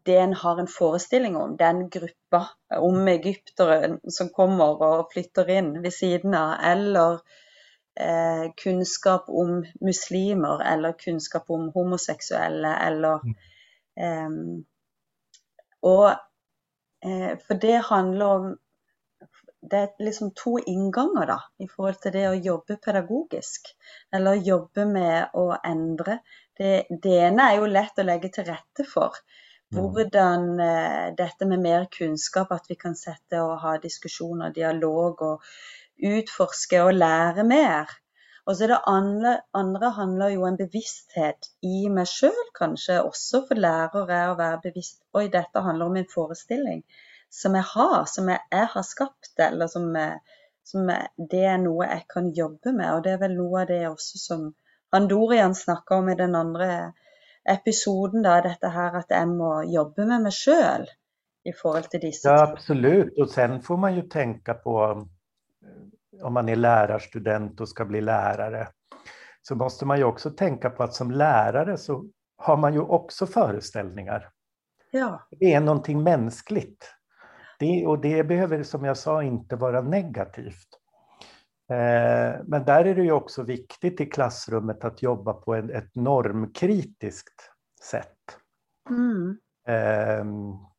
det 0.04 0.16
en 0.16 0.34
har 0.34 0.58
en 0.58 0.66
föreställning 0.66 1.36
om, 1.36 1.56
den 1.56 1.88
gruppen, 1.88 2.44
om 2.76 3.08
egypteren 3.08 4.00
som 4.08 4.28
kommer 4.28 4.82
och 4.82 5.12
flyttar 5.12 5.50
in 5.50 5.82
vid 5.82 5.92
sidan 5.92 6.34
av, 6.34 6.54
eller 6.62 7.12
eh, 8.00 8.52
kunnskap 8.56 9.24
om 9.28 9.66
muslimer 9.80 10.62
eller 10.62 10.98
kunnskap 10.98 11.44
om 11.50 11.70
homosexuella 11.74 12.78
eller 12.78 13.14
eh, 14.00 14.30
Och 15.80 16.08
eh, 17.04 17.38
för 17.46 17.54
det 17.54 17.76
handlar 17.76 18.26
om 18.26 18.58
det 19.70 19.76
är 19.76 19.88
liksom 19.98 20.30
två 20.44 20.58
ingångar 20.60 21.26
då, 21.26 21.64
i 21.64 21.68
förhållande 21.68 22.00
till 22.00 22.12
det 22.12 22.26
att 22.26 22.44
jobba 22.44 22.76
pedagogiskt 22.76 23.76
eller 24.12 24.34
jobba 24.34 24.84
med 24.84 25.30
att 25.32 25.66
ändra. 25.66 26.18
Det, 26.56 26.86
det 27.02 27.18
är 27.18 27.54
ju 27.54 27.66
lätt 27.66 27.98
att 27.98 28.04
lägga 28.04 28.28
till 28.28 28.44
rätta 28.44 28.84
för. 28.94 29.10
Hvordan 29.74 30.60
eh, 30.60 31.14
detta 31.16 31.46
med 31.46 31.58
mer 31.58 31.86
kunskap, 31.90 32.52
att 32.52 32.66
vi 32.68 32.74
kan 32.74 32.94
sätta 32.94 33.44
och 33.44 33.60
ha 33.60 33.78
diskussioner, 33.78 34.50
dialog 34.50 35.22
och 35.22 35.42
utforska 35.96 36.84
och 36.84 36.92
lära 36.92 37.42
mer. 37.42 37.88
Och 38.44 38.56
så 38.56 38.66
det 38.66 38.76
andra, 38.76 39.40
andra 39.50 39.88
handlar 39.88 40.28
ju 40.28 40.36
om 40.36 40.56
bevissthet 40.56 41.38
i 41.60 41.88
mig 41.88 42.06
själv 42.06 42.50
kanske 42.58 43.00
också 43.00 43.42
för 43.46 43.54
lärare 43.54 44.30
att 44.30 44.38
vara 44.38 44.56
bevisst. 44.56 45.02
Oj, 45.12 45.28
detta 45.28 45.60
handlar 45.60 45.86
om 45.86 45.96
en 45.96 46.06
föreställning 46.14 46.82
som 47.34 47.54
jag 47.54 47.62
har, 47.62 48.04
som 48.06 48.28
jag, 48.28 48.40
jag 48.50 48.66
har 48.66 48.82
skapat 48.82 49.38
eller 49.38 49.66
som, 49.66 50.12
som 50.62 50.86
det 51.30 51.44
är 51.44 51.58
något 51.58 51.86
jag 51.86 52.04
kan 52.08 52.30
jobba 52.30 52.72
med. 52.72 52.94
Och 52.94 53.02
det 53.02 53.10
är 53.10 53.18
väl 53.18 53.36
något 53.36 53.60
av 53.60 53.66
det 53.66 53.88
också 53.88 54.18
som 54.18 54.54
han 54.90 55.08
Dorian 55.08 55.54
snackade 55.54 56.00
om 56.00 56.08
i 56.08 56.14
den 56.14 56.34
andra 56.34 56.92
episoden, 57.48 58.22
då, 58.22 58.40
detta 58.40 58.68
här 58.68 58.96
att 58.96 59.06
jag 59.08 59.28
måste 59.28 59.72
jobba 59.72 60.04
med 60.06 60.22
mig 60.22 60.32
själv 60.32 60.86
i 61.44 61.52
förhållande 61.52 61.88
till 61.88 62.00
dessa. 62.00 62.28
Ja, 62.28 62.52
absolut. 62.52 63.18
Och 63.18 63.30
sen 63.30 63.62
får 63.62 63.76
man 63.76 63.94
ju 63.94 64.02
tänka 64.02 64.54
på 64.54 65.06
om 66.22 66.32
man 66.32 66.48
är 66.48 66.56
lärarstudent 66.56 67.60
och 67.60 67.68
ska 67.68 67.84
bli 67.84 68.00
lärare, 68.00 68.68
så 69.42 69.54
måste 69.54 69.86
man 69.86 69.98
ju 69.98 70.04
också 70.04 70.30
tänka 70.30 70.70
på 70.70 70.82
att 70.82 70.94
som 70.94 71.10
lärare 71.10 71.78
så 71.78 72.04
har 72.36 72.56
man 72.56 72.74
ju 72.74 72.80
också 72.80 73.26
föreställningar. 73.26 74.30
Ja. 74.90 75.28
Det 75.30 75.54
är 75.54 75.60
någonting 75.60 76.02
mänskligt. 76.02 76.94
Det, 77.58 77.86
och 77.86 77.98
det 77.98 78.24
behöver, 78.24 78.62
som 78.62 78.84
jag 78.84 78.96
sa, 78.96 79.22
inte 79.22 79.56
vara 79.56 79.82
negativt. 79.82 80.68
Eh, 81.70 82.40
men 82.44 82.64
där 82.64 82.84
är 82.84 82.94
det 82.94 83.02
ju 83.02 83.12
också 83.12 83.42
viktigt 83.42 84.00
i 84.00 84.06
klassrummet 84.06 84.84
att 84.84 85.02
jobba 85.02 85.32
på 85.32 85.54
en, 85.54 85.70
ett 85.70 85.94
normkritiskt 85.94 87.50
sätt. 87.90 88.38
Mm. 88.90 89.38
Eh, 89.68 90.24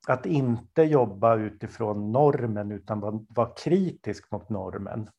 att 0.07 0.25
inte 0.25 0.83
jobba 0.83 1.35
utifrån 1.35 2.11
normen 2.11 2.71
utan 2.71 2.99
vara, 2.99 3.19
vara 3.29 3.49
kritisk 3.49 4.31
mot 4.31 4.49
normen. 4.49 5.09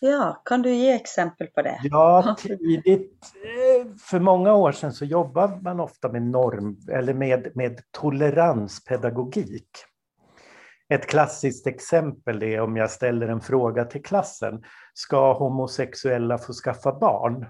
Ja, 0.00 0.42
kan 0.44 0.62
du 0.62 0.74
ge 0.74 0.92
exempel 0.92 1.46
på 1.46 1.62
det? 1.62 1.80
Ja, 1.82 2.36
tidigt, 2.38 3.20
eh, 3.34 3.94
för 4.10 4.20
många 4.20 4.54
år 4.54 4.72
sedan 4.72 4.92
så 4.92 5.04
jobbade 5.04 5.60
man 5.62 5.80
ofta 5.80 6.12
med 6.12 6.22
norm 6.22 6.76
eller 6.90 7.14
med, 7.14 7.56
med 7.56 7.80
toleranspedagogik. 7.90 9.70
Ett 10.88 11.06
klassiskt 11.06 11.66
exempel 11.66 12.42
är 12.42 12.60
om 12.60 12.76
jag 12.76 12.90
ställer 12.90 13.28
en 13.28 13.40
fråga 13.40 13.84
till 13.84 14.02
klassen. 14.02 14.64
Ska 14.94 15.32
homosexuella 15.32 16.38
få 16.38 16.52
skaffa 16.52 16.98
barn? 16.98 17.46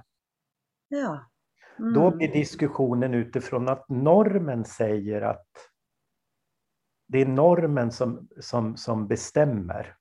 Ja. 0.88 1.30
Mm. 1.78 1.94
Då 1.94 2.10
blir 2.10 2.32
diskussionen 2.32 3.14
utifrån 3.14 3.68
att 3.68 3.88
normen 3.88 4.64
säger 4.64 5.22
att 5.22 5.46
det 7.08 7.20
är 7.20 7.26
normen 7.26 7.92
som, 7.92 8.28
som, 8.40 8.76
som 8.76 9.08
bestämmer. 9.08 9.96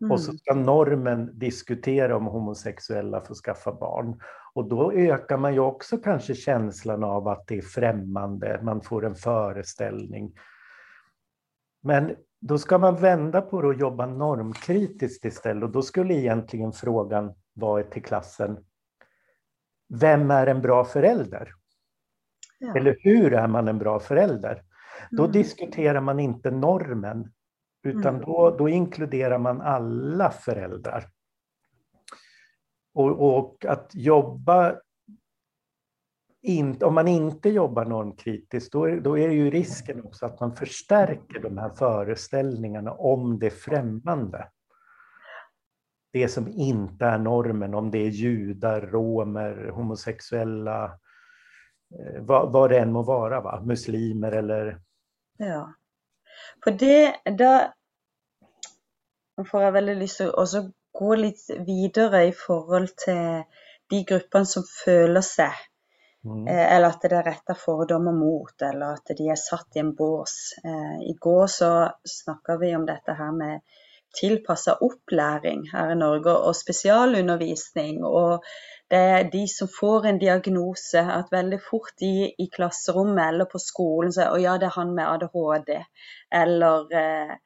Mm. 0.00 0.12
Och 0.12 0.20
så 0.20 0.30
mm. 0.30 0.38
ska 0.38 0.54
normen 0.54 1.38
diskutera 1.38 2.16
om 2.16 2.26
homosexuella 2.26 3.20
får 3.20 3.34
skaffa 3.34 3.72
barn. 3.72 4.20
Och 4.54 4.68
då 4.68 4.92
ökar 4.92 5.36
man 5.36 5.54
ju 5.54 5.60
också 5.60 5.98
kanske 5.98 6.34
känslan 6.34 7.04
av 7.04 7.28
att 7.28 7.46
det 7.46 7.58
är 7.58 7.62
främmande, 7.62 8.60
man 8.62 8.80
får 8.80 9.06
en 9.06 9.14
föreställning. 9.14 10.32
Men 11.82 12.16
då 12.40 12.58
ska 12.58 12.78
man 12.78 12.96
vända 12.96 13.40
på 13.40 13.62
det 13.62 13.68
och 13.68 13.74
jobba 13.74 14.06
normkritiskt 14.06 15.24
istället 15.24 15.62
och 15.62 15.70
då 15.70 15.82
skulle 15.82 16.14
egentligen 16.14 16.72
frågan 16.72 17.34
vara 17.52 17.82
till 17.82 18.02
klassen 18.02 18.64
vem 19.90 20.30
är 20.30 20.46
en 20.46 20.62
bra 20.62 20.84
förälder? 20.84 21.54
Ja. 22.58 22.76
Eller 22.76 22.96
hur 23.00 23.32
är 23.32 23.48
man 23.48 23.68
en 23.68 23.78
bra 23.78 24.00
förälder? 24.00 24.62
Då 25.10 25.22
mm. 25.22 25.32
diskuterar 25.32 26.00
man 26.00 26.20
inte 26.20 26.50
normen, 26.50 27.32
utan 27.82 28.14
mm. 28.14 28.20
då, 28.20 28.56
då 28.58 28.68
inkluderar 28.68 29.38
man 29.38 29.60
alla 29.60 30.30
föräldrar. 30.30 31.10
Och, 32.94 33.38
och 33.38 33.64
att 33.64 33.90
jobba 33.94 34.76
in, 36.42 36.82
om 36.82 36.94
man 36.94 37.08
inte 37.08 37.48
jobbar 37.48 37.84
normkritiskt, 37.84 38.72
då 38.72 38.84
är, 38.84 39.00
då 39.00 39.18
är 39.18 39.28
ju 39.28 39.50
risken 39.50 40.04
också 40.04 40.26
att 40.26 40.40
man 40.40 40.56
förstärker 40.56 41.40
de 41.40 41.58
här 41.58 41.70
föreställningarna 41.70 42.92
om 42.92 43.38
det 43.38 43.50
främmande. 43.50 44.48
Det 46.12 46.28
som 46.28 46.48
inte 46.48 47.04
är 47.04 47.18
normen, 47.18 47.74
om 47.74 47.90
det 47.90 47.98
är 47.98 48.10
judar, 48.10 48.80
romer, 48.80 49.68
homosexuella, 49.68 50.84
eh, 50.84 52.22
vad, 52.22 52.52
vad 52.52 52.70
det 52.70 52.78
än 52.78 52.92
må 52.92 53.02
vara, 53.02 53.40
va? 53.40 53.62
muslimer 53.64 54.32
eller... 54.32 54.80
Ja. 55.38 55.74
For 56.64 56.70
det, 56.70 57.14
da 57.38 57.72
får 59.50 59.62
jeg 59.62 59.72
veldig 59.72 59.96
lyst 59.96 60.20
til 60.20 60.32
å 60.36 60.44
gå 60.98 61.14
litt 61.16 61.42
videre 61.66 62.26
i 62.28 62.32
forhold 62.36 62.90
til 63.04 63.44
de 63.90 64.02
gruppene 64.08 64.48
som 64.48 64.66
føler 64.84 65.24
seg 65.24 65.69
Mm. 66.24 66.46
Eh, 66.46 66.76
eller 66.76 66.88
at 66.88 67.02
det 67.02 67.16
er 67.16 67.24
retta 67.24 67.54
fordommer 67.56 68.12
mot, 68.12 68.62
eller 68.62 68.98
at 68.98 69.12
de 69.16 69.28
er 69.32 69.40
satt 69.40 69.76
i 69.76 69.80
en 69.80 69.94
bås. 69.96 70.34
Eh, 70.64 70.98
I 71.10 71.14
går 71.20 71.46
så 71.46 71.70
snakka 72.04 72.58
vi 72.60 72.74
om 72.76 72.84
dette 72.86 73.14
her 73.16 73.32
med 73.32 73.60
tilpassa 74.20 74.74
opplæring 74.84 75.68
her 75.72 75.92
i 75.92 75.98
Norge, 75.98 76.34
og 76.34 76.56
spesialundervisning. 76.56 78.02
Og 78.04 78.44
det 78.90 78.98
er 78.98 79.30
de 79.32 79.44
som 79.48 79.70
får 79.80 80.08
en 80.10 80.18
diagnose, 80.18 81.00
at 81.00 81.32
veldig 81.32 81.60
fort 81.70 81.94
de 82.00 82.12
i 82.38 82.48
klasserommet 82.52 83.28
eller 83.28 83.48
på 83.52 83.62
skolen 83.62 84.12
sier 84.12 84.34
å 84.34 84.40
ja, 84.42 84.58
det 84.58 84.68
er 84.68 84.76
han 84.76 84.92
med 84.96 85.06
ADHD. 85.06 85.78
Eller 86.42 86.98
eh, 87.02 87.38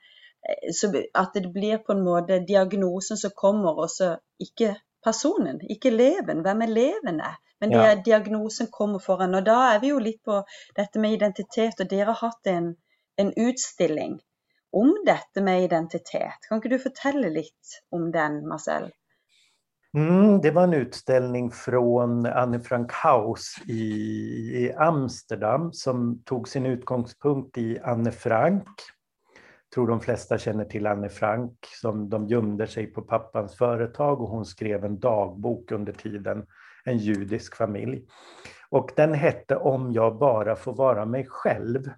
eh 0.44 1.06
at 1.14 1.36
det 1.36 1.52
blir 1.52 1.78
på 1.78 1.92
en 1.92 2.02
måte 2.04 2.42
diagnosen 2.48 3.16
som 3.16 3.30
kommer, 3.36 3.78
og 3.84 3.90
så 3.90 4.16
ikke 4.40 4.74
personen, 5.04 5.60
ikke 5.70 5.92
eleven. 5.92 6.42
Hvem 6.42 6.66
eleven 6.66 7.20
er. 7.20 7.38
Men 7.64 7.72
det, 7.72 7.84
ja. 7.88 7.94
diagnosen 8.04 8.68
kommer 8.70 9.00
foran. 9.00 9.34
Og 9.34 9.44
da 9.46 9.56
er 9.72 9.78
vi 9.80 9.94
jo 9.94 10.02
litt 10.04 10.20
på 10.24 10.42
dette 10.76 11.00
med 11.00 11.16
identitet, 11.16 11.80
og 11.80 11.88
dere 11.88 12.10
har 12.12 12.20
hatt 12.20 12.50
en, 12.52 12.74
en 13.16 13.30
utstilling 13.32 14.18
om 14.76 14.90
dette 15.06 15.40
med 15.40 15.64
identitet. 15.64 16.44
Kan 16.48 16.60
ikke 16.60 16.74
du 16.74 16.82
fortelle 16.82 17.30
litt 17.32 17.78
om 17.94 18.10
den, 18.12 18.42
Marcel? 18.50 18.90
Mm, 19.96 20.40
det 20.42 20.50
var 20.50 20.64
en 20.64 20.74
utställning 20.74 21.50
från 21.50 22.26
Anne 22.26 22.60
Frank 22.60 22.92
Haus 22.92 23.54
i, 23.66 23.82
i, 24.64 24.72
Amsterdam 24.76 25.72
som 25.72 26.22
tog 26.24 26.48
sin 26.48 26.66
utgångspunkt 26.66 27.58
i 27.58 27.78
Anne 27.78 28.12
Frank. 28.12 28.68
Jag 29.64 29.74
tror 29.74 29.86
de 29.88 30.00
flesta 30.00 30.38
känner 30.38 30.64
till 30.64 30.86
Anne 30.86 31.08
Frank 31.08 31.58
som 31.80 32.10
de 32.10 32.28
gömde 32.28 32.66
sig 32.66 32.86
på 32.86 33.02
pappans 33.02 33.58
företag 33.58 34.20
och 34.20 34.28
hon 34.28 34.44
skrev 34.44 34.84
en 34.84 34.98
dagbok 34.98 35.72
under 35.72 35.92
tiden 35.92 36.46
en 36.84 36.98
judisk 36.98 37.56
familj. 37.56 38.06
Och 38.70 38.90
den 38.96 39.14
hette 39.14 39.56
Om 39.56 39.92
jag 39.92 40.18
bara 40.18 40.56
får 40.56 40.74
vara 40.74 41.04
mig 41.04 41.26
själv. 41.28 41.90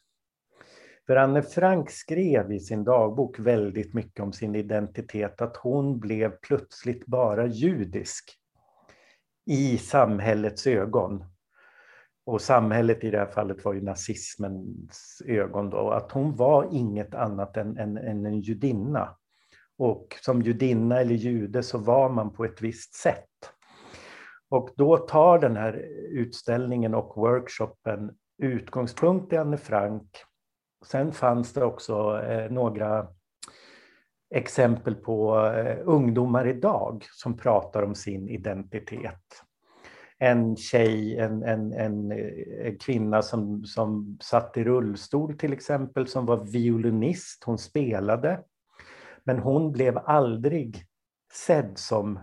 För 1.07 1.17
Anne 1.17 1.43
Frank 1.43 1.91
skrev 1.91 2.53
i 2.53 2.61
sin 2.61 2.85
dagbok 2.85 3.39
väldigt 3.39 3.95
mycket 3.95 4.21
om 4.21 4.33
sin 4.33 4.55
identitet, 4.55 5.41
att 5.41 5.57
hon 5.57 6.01
blev 6.01 6.31
plötsligt 6.43 7.07
bara 7.07 7.47
judisk 7.47 8.25
i 9.47 9.79
samhällets 9.79 10.67
ögon. 10.67 11.25
Och 12.27 12.41
samhället 12.41 13.05
i 13.05 13.11
det 13.11 13.19
här 13.19 13.27
fallet 13.27 13.65
var 13.65 13.73
ju 13.73 13.83
nazismens 13.83 15.23
ögon 15.27 15.71
då, 15.71 15.91
att 15.91 16.13
hon 16.13 16.37
var 16.37 16.69
inget 16.73 17.15
annat 17.15 17.57
än, 17.57 17.79
än, 17.79 17.97
än 17.97 18.27
en 18.27 18.41
judinna. 18.41 19.17
Och 19.79 20.17
som 20.21 20.43
judinna 20.43 21.01
eller 21.01 21.15
jude 21.15 21.63
så 21.63 21.79
var 21.79 22.09
man 22.09 22.33
på 22.33 22.45
ett 22.45 22.63
visst 22.63 22.95
sätt. 22.95 23.56
Och 24.49 24.71
då 24.77 24.97
tar 24.97 25.39
den 25.39 25.57
här 25.57 25.73
utställningen 26.11 26.95
och 26.95 27.17
workshopen 27.17 28.17
utgångspunkt 28.39 29.33
i 29.33 29.37
Anne 29.37 29.57
Frank. 29.57 30.17
Sen 30.87 31.13
fanns 31.13 31.53
det 31.53 31.65
också 31.65 32.23
eh, 32.23 32.51
några 32.51 33.07
exempel 34.35 34.95
på 34.95 35.47
eh, 35.47 35.79
ungdomar 35.85 36.47
idag 36.47 37.05
som 37.13 37.37
pratar 37.37 37.83
om 37.83 37.95
sin 37.95 38.29
identitet. 38.29 39.43
En 40.19 40.57
tjej, 40.57 41.19
en, 41.19 41.43
en, 41.43 41.73
en, 41.73 42.13
en, 42.13 42.79
kvinna 42.79 43.23
som, 43.23 43.65
som 43.65 44.19
satt 44.23 44.57
i 44.57 44.65
rullstol 44.65 45.39
till 45.39 45.53
exempel, 45.53 46.07
som 46.09 46.27
var 46.27 46.45
violinist, 46.45 47.45
hon 47.45 47.59
spelade. 47.59 48.41
Men 49.25 49.39
hon 49.39 49.73
blev 49.73 49.99
aldrig 49.99 50.85
sedd 51.33 51.79
som 51.79 52.19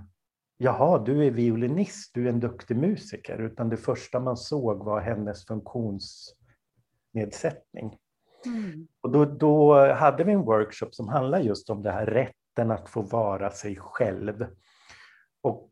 jaha, 0.64 1.00
du 1.00 1.26
är 1.26 1.32
violinist, 1.32 2.14
du 2.14 2.26
är 2.26 2.30
en 2.30 2.40
duktig 2.40 2.78
musiker, 2.78 3.42
utan 3.42 3.70
det 3.70 3.78
första 3.78 4.20
man 4.20 4.38
såg 4.38 4.84
var 4.84 5.02
hennes 5.02 5.46
funktionsnedsättning. 5.46 7.98
Mm. 8.46 8.88
Och 9.02 9.12
då, 9.12 9.26
då 9.26 9.86
hade 9.94 10.24
vi 10.24 10.32
en 10.32 10.46
workshop 10.46 10.90
som 10.92 11.08
handlade 11.08 11.44
just 11.44 11.70
om 11.70 11.84
det 11.84 11.92
här 11.92 12.06
rätten 12.06 12.72
att 12.72 12.90
få 12.90 13.02
vara 13.02 13.52
sig 13.52 13.76
själv. 13.76 14.46
Och 15.42 15.72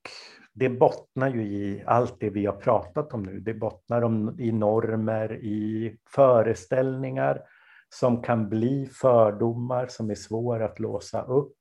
det 0.54 0.70
bottnar 0.70 1.30
ju 1.30 1.44
i 1.44 1.84
allt 1.86 2.20
det 2.20 2.30
vi 2.30 2.46
har 2.46 2.56
pratat 2.56 3.14
om 3.14 3.24
nu. 3.24 3.40
Det 3.40 3.54
bottnar 3.54 4.02
om, 4.02 4.40
i 4.40 4.52
normer, 4.52 5.34
i 5.34 5.98
föreställningar 6.10 7.42
som 7.90 8.22
kan 8.22 8.50
bli 8.50 8.86
fördomar 8.86 9.88
som 9.88 10.10
är 10.10 10.16
svåra 10.16 10.66
att 10.66 10.80
låsa 10.80 11.22
upp 11.22 11.54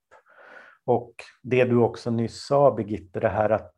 och 0.86 1.14
det 1.42 1.64
du 1.64 1.76
också 1.76 2.10
nyss 2.10 2.46
sa, 2.46 2.74
Birgitte, 2.74 3.20
det 3.20 3.28
här 3.28 3.50
att 3.50 3.74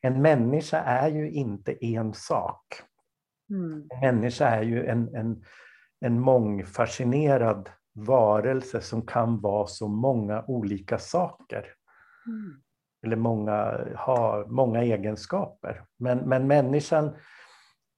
en 0.00 0.22
människa 0.22 0.80
är 0.80 1.08
ju 1.08 1.30
inte 1.30 1.84
en 1.84 2.14
sak. 2.14 2.64
Mm. 3.50 3.88
En 3.90 4.00
människa 4.00 4.48
är 4.48 4.62
ju 4.62 4.86
en, 4.86 5.14
en, 5.14 5.44
en 6.00 6.20
mångfascinerad 6.20 7.70
varelse 7.94 8.80
som 8.80 9.06
kan 9.06 9.40
vara 9.40 9.66
så 9.66 9.88
många 9.88 10.44
olika 10.46 10.98
saker. 10.98 11.66
Mm. 12.26 12.62
Eller 13.04 13.16
många, 13.16 13.86
ha 13.96 14.46
många 14.46 14.82
egenskaper. 14.82 15.84
Men, 15.98 16.18
men 16.18 16.46
människan, 16.46 17.16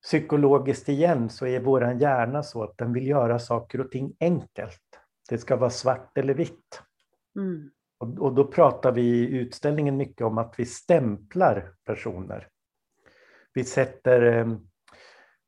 psykologiskt 0.03 0.89
igen, 0.89 1.31
så 1.31 1.47
är 1.47 1.61
vår 1.61 1.93
hjärna 1.93 2.43
så 2.43 2.63
att 2.63 2.79
den 2.79 2.93
vill 2.93 3.07
göra 3.07 3.39
saker 3.39 3.81
och 3.81 3.91
ting 3.91 4.17
enkelt. 4.21 4.83
Det 5.29 5.39
ska 5.39 5.57
vara 5.57 5.71
svart 5.71 6.19
eller 6.19 6.35
vitt. 6.35 6.83
Mm. 7.37 7.71
Och, 7.99 8.35
då 8.35 8.45
pratar 8.45 8.93
vi 8.93 9.03
i 9.03 9.37
utställningen 9.37 9.97
mycket 9.97 10.27
om 10.27 10.39
att 10.39 10.55
vi 10.59 10.67
stämplar 10.67 11.73
personer. 11.85 12.49
Vi 13.55 13.65
sätter, 13.65 14.23
eh, 14.23 14.47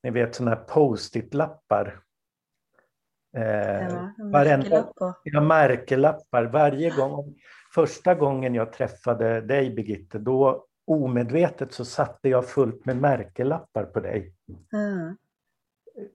ni 0.03 0.11
vet 0.11 0.35
sådana 0.35 0.57
här 0.57 0.65
post-it-lappar. 0.65 2.01
Eh, 3.37 3.89
ja, 3.89 4.13
märkelappar. 4.25 5.15
Ja, 5.23 5.41
märkelappar. 5.41 6.45
Varje 6.45 6.91
gång. 6.91 7.35
Första 7.75 8.15
gången 8.15 8.55
jag 8.55 8.73
träffade 8.73 9.41
dig 9.41 9.71
Birgitte, 9.71 10.19
då 10.19 10.67
omedvetet 10.87 11.73
så 11.73 11.85
satte 11.85 12.29
jag 12.29 12.49
fullt 12.49 12.85
med 12.85 12.97
märkelappar 12.97 13.85
på 13.85 14.01
dig. 14.01 14.35
Mm. 14.73 15.17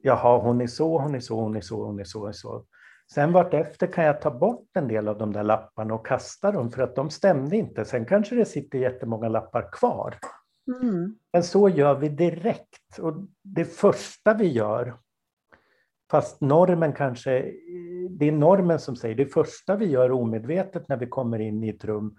Jaha, 0.01 0.37
hon 0.37 0.61
är 0.61 0.67
så, 0.67 0.99
hon 0.99 1.15
är 1.15 1.19
så, 1.19 1.41
hon 1.41 1.55
är 1.55 1.61
så, 1.61 1.85
hon 1.85 1.99
är 1.99 2.03
så, 2.03 2.19
hon 2.19 2.29
är 2.29 2.33
så. 2.33 2.65
Sen 3.13 3.31
vartefter 3.31 3.87
kan 3.87 4.03
jag 4.03 4.21
ta 4.21 4.31
bort 4.31 4.69
en 4.73 4.87
del 4.87 5.07
av 5.07 5.17
de 5.17 5.33
där 5.33 5.43
lapparna 5.43 5.93
och 5.93 6.07
kasta 6.07 6.51
dem 6.51 6.71
för 6.71 6.83
att 6.83 6.95
de 6.95 7.09
stämde 7.09 7.57
inte. 7.57 7.85
Sen 7.85 8.05
kanske 8.05 8.35
det 8.35 8.45
sitter 8.45 8.79
jättemånga 8.79 9.29
lappar 9.29 9.71
kvar. 9.71 10.15
Mm. 10.81 11.15
Men 11.33 11.43
så 11.43 11.69
gör 11.69 11.95
vi 11.95 12.09
direkt. 12.09 12.99
Och 12.99 13.13
det 13.41 13.65
första 13.65 14.33
vi 14.33 14.47
gör, 14.47 14.97
fast 16.11 16.41
normen 16.41 16.93
kanske, 16.93 17.31
det 18.09 18.27
är 18.27 18.31
normen 18.31 18.79
som 18.79 18.95
säger 18.95 19.15
det 19.15 19.25
första 19.25 19.75
vi 19.75 19.85
gör 19.85 20.11
omedvetet 20.11 20.89
när 20.89 20.97
vi 20.97 21.07
kommer 21.07 21.39
in 21.39 21.63
i 21.63 21.69
ett 21.69 21.85
rum, 21.85 22.17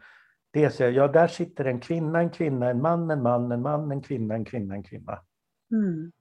det 0.51 0.65
är 0.65 0.71
säga, 0.71 0.91
ja 0.91 1.09
där 1.09 1.29
sitter 1.29 1.65
en 1.65 1.81
kvinna, 1.81 2.19
en 2.19 2.31
kvinna, 2.31 2.71
en 2.71 2.83
man, 2.83 3.11
en 3.11 3.23
man, 3.23 3.53
en 3.53 3.63
man, 3.63 3.91
en 3.91 4.03
kvinna, 4.03 4.35
en 4.35 4.45
kvinna, 4.45 4.75
en 4.75 4.83
kvinna. 4.83 5.19
Mm. 5.73 6.13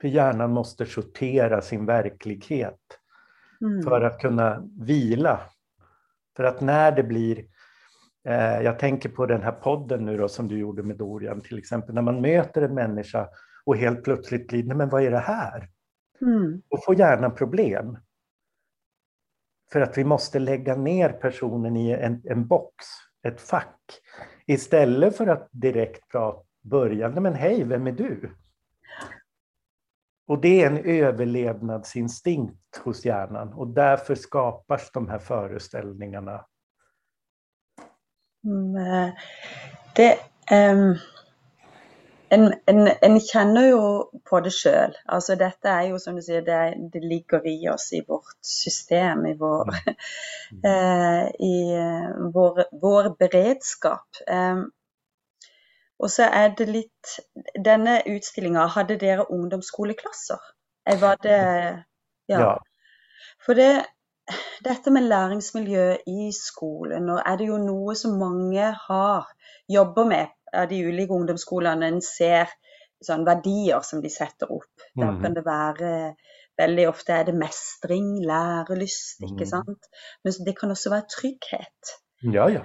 För 0.00 0.08
hjärnan 0.08 0.52
måste 0.52 0.86
sortera 0.86 1.62
sin 1.62 1.86
verklighet 1.86 2.80
mm. 3.60 3.82
för 3.82 4.00
att 4.00 4.20
kunna 4.20 4.68
vila. 4.80 5.40
För 6.36 6.44
att 6.44 6.60
när 6.60 6.92
det 6.92 7.02
blir, 7.02 7.44
eh, 8.28 8.60
jag 8.60 8.78
tänker 8.78 9.08
på 9.08 9.26
den 9.26 9.42
här 9.42 9.52
podden 9.52 10.04
nu 10.04 10.16
då 10.16 10.28
som 10.28 10.48
du 10.48 10.58
gjorde 10.58 10.82
med 10.82 10.96
Dorian 10.96 11.40
till 11.40 11.58
exempel, 11.58 11.94
när 11.94 12.02
man 12.02 12.20
möter 12.20 12.62
en 12.62 12.74
människa 12.74 13.28
och 13.64 13.76
helt 13.76 14.04
plötsligt 14.04 14.48
blir, 14.48 14.64
nej 14.64 14.76
men 14.76 14.88
vad 14.88 15.02
är 15.02 15.10
det 15.10 15.18
här? 15.18 15.68
Mm. 16.20 16.62
Då 16.70 16.78
får 16.86 16.98
hjärnan 16.98 17.34
problem. 17.34 17.98
För 19.72 19.80
att 19.80 19.98
vi 19.98 20.04
måste 20.04 20.38
lägga 20.38 20.76
ner 20.76 21.08
personen 21.08 21.76
i 21.76 21.90
en, 21.90 22.22
en 22.24 22.46
box, 22.46 22.74
ett 23.22 23.40
fack, 23.40 24.00
istället 24.46 25.16
för 25.16 25.26
att 25.26 25.48
direkt 25.52 26.08
prata 26.08 26.46
börja, 26.70 27.08
men 27.08 27.34
hej, 27.34 27.64
vem 27.64 27.86
är 27.86 27.92
du? 27.92 28.30
Och 30.26 30.40
det 30.40 30.62
är 30.62 30.66
en 30.66 30.84
överlevnadsinstinkt 30.84 32.76
hos 32.84 33.04
hjärnan 33.04 33.52
och 33.52 33.68
därför 33.68 34.14
skapas 34.14 34.90
de 34.90 35.08
här 35.08 35.18
föreställningarna. 35.18 36.46
Mm, 38.44 38.76
eh, 38.76 39.14
det, 39.94 40.18
um, 40.70 40.96
en, 42.28 42.54
en, 42.66 42.90
en, 43.00 43.20
känner 43.20 43.66
ju 43.66 43.76
på 44.30 44.40
det 44.40 44.50
själv. 44.50 44.92
Alltså 45.04 45.36
detta 45.36 45.70
är 45.70 45.82
ju 45.82 45.98
som 45.98 46.16
du 46.16 46.22
säger, 46.22 46.42
det, 46.42 46.88
det 46.92 47.00
ligger 47.00 47.46
i 47.46 47.68
oss, 47.68 47.92
i 47.92 48.04
vårt 48.08 48.38
system, 48.40 49.26
i 49.26 49.34
vår, 49.34 49.68
mm. 50.52 50.64
uh, 50.64 51.28
i 51.38 51.78
vår, 52.34 52.80
vår 52.80 53.16
beredskap. 53.18 54.06
Um, 54.30 54.70
och 55.98 56.10
så 56.10 56.22
är 56.22 56.54
det 56.56 56.66
lite, 56.66 57.08
denna 57.64 58.00
utställningen, 58.00 58.68
hade 58.68 58.96
dere 58.96 59.24
ungdomsskoleklasser? 59.24 60.38
Var 61.00 61.16
det, 61.22 61.84
ja. 62.26 62.40
ja. 62.40 62.62
För 63.46 63.54
det, 63.54 63.86
detta 64.60 64.90
med 64.90 65.02
läringsmiljö 65.02 65.96
i 66.06 66.32
skolan, 66.32 67.10
och 67.10 67.26
är 67.26 67.36
det 67.36 67.44
ju 67.44 67.58
något 67.58 67.98
som 67.98 68.18
många 68.18 68.76
har, 68.88 69.24
jobbar 69.68 70.04
med, 70.04 70.28
av 70.56 70.68
de 70.68 70.86
olika 70.86 71.12
ungdomsskolorna, 71.12 71.86
en 71.86 72.02
ser 72.02 72.48
sån 73.00 73.24
värdier 73.24 73.80
som 73.82 74.02
de 74.02 74.08
sätter 74.08 74.52
upp. 74.52 74.74
Mm. 74.96 75.14
Där 75.14 75.22
kan 75.22 75.34
det 75.34 75.42
vara, 75.42 76.14
väldigt 76.56 76.88
ofta 76.88 77.12
är 77.12 77.24
det 77.24 77.32
mästring, 77.32 78.26
lärelyst, 78.26 79.20
mm. 79.20 79.32
inte 79.32 79.46
sant? 79.46 79.78
Men 80.22 80.32
det 80.44 80.52
kan 80.52 80.70
också 80.70 80.90
vara 80.90 81.02
trygghet. 81.20 81.80
Ja, 82.20 82.50
ja. 82.50 82.60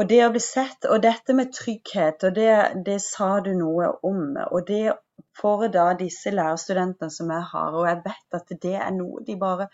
Och 0.00 0.06
det 0.06 0.26
å 0.26 0.30
bli 0.30 0.40
sett, 0.40 0.84
och 0.84 1.00
detta 1.00 1.32
med 1.32 1.52
trygghet, 1.52 2.22
och 2.22 2.32
det, 2.32 2.82
det 2.84 3.00
sa 3.02 3.40
du 3.40 3.54
något 3.54 4.00
om. 4.02 4.46
och 4.50 4.64
det 4.64 4.94
för 5.40 5.68
da 5.68 5.94
disse 5.94 6.30
lærerstudentene 6.32 7.10
som 7.10 7.28
jeg 7.30 7.44
har, 7.50 7.76
og 7.76 7.84
jeg 7.88 8.00
vet 8.06 8.38
at 8.38 8.54
det 8.62 8.72
er 8.80 8.94
noe 8.96 9.20
de 9.26 9.36
bare 9.36 9.66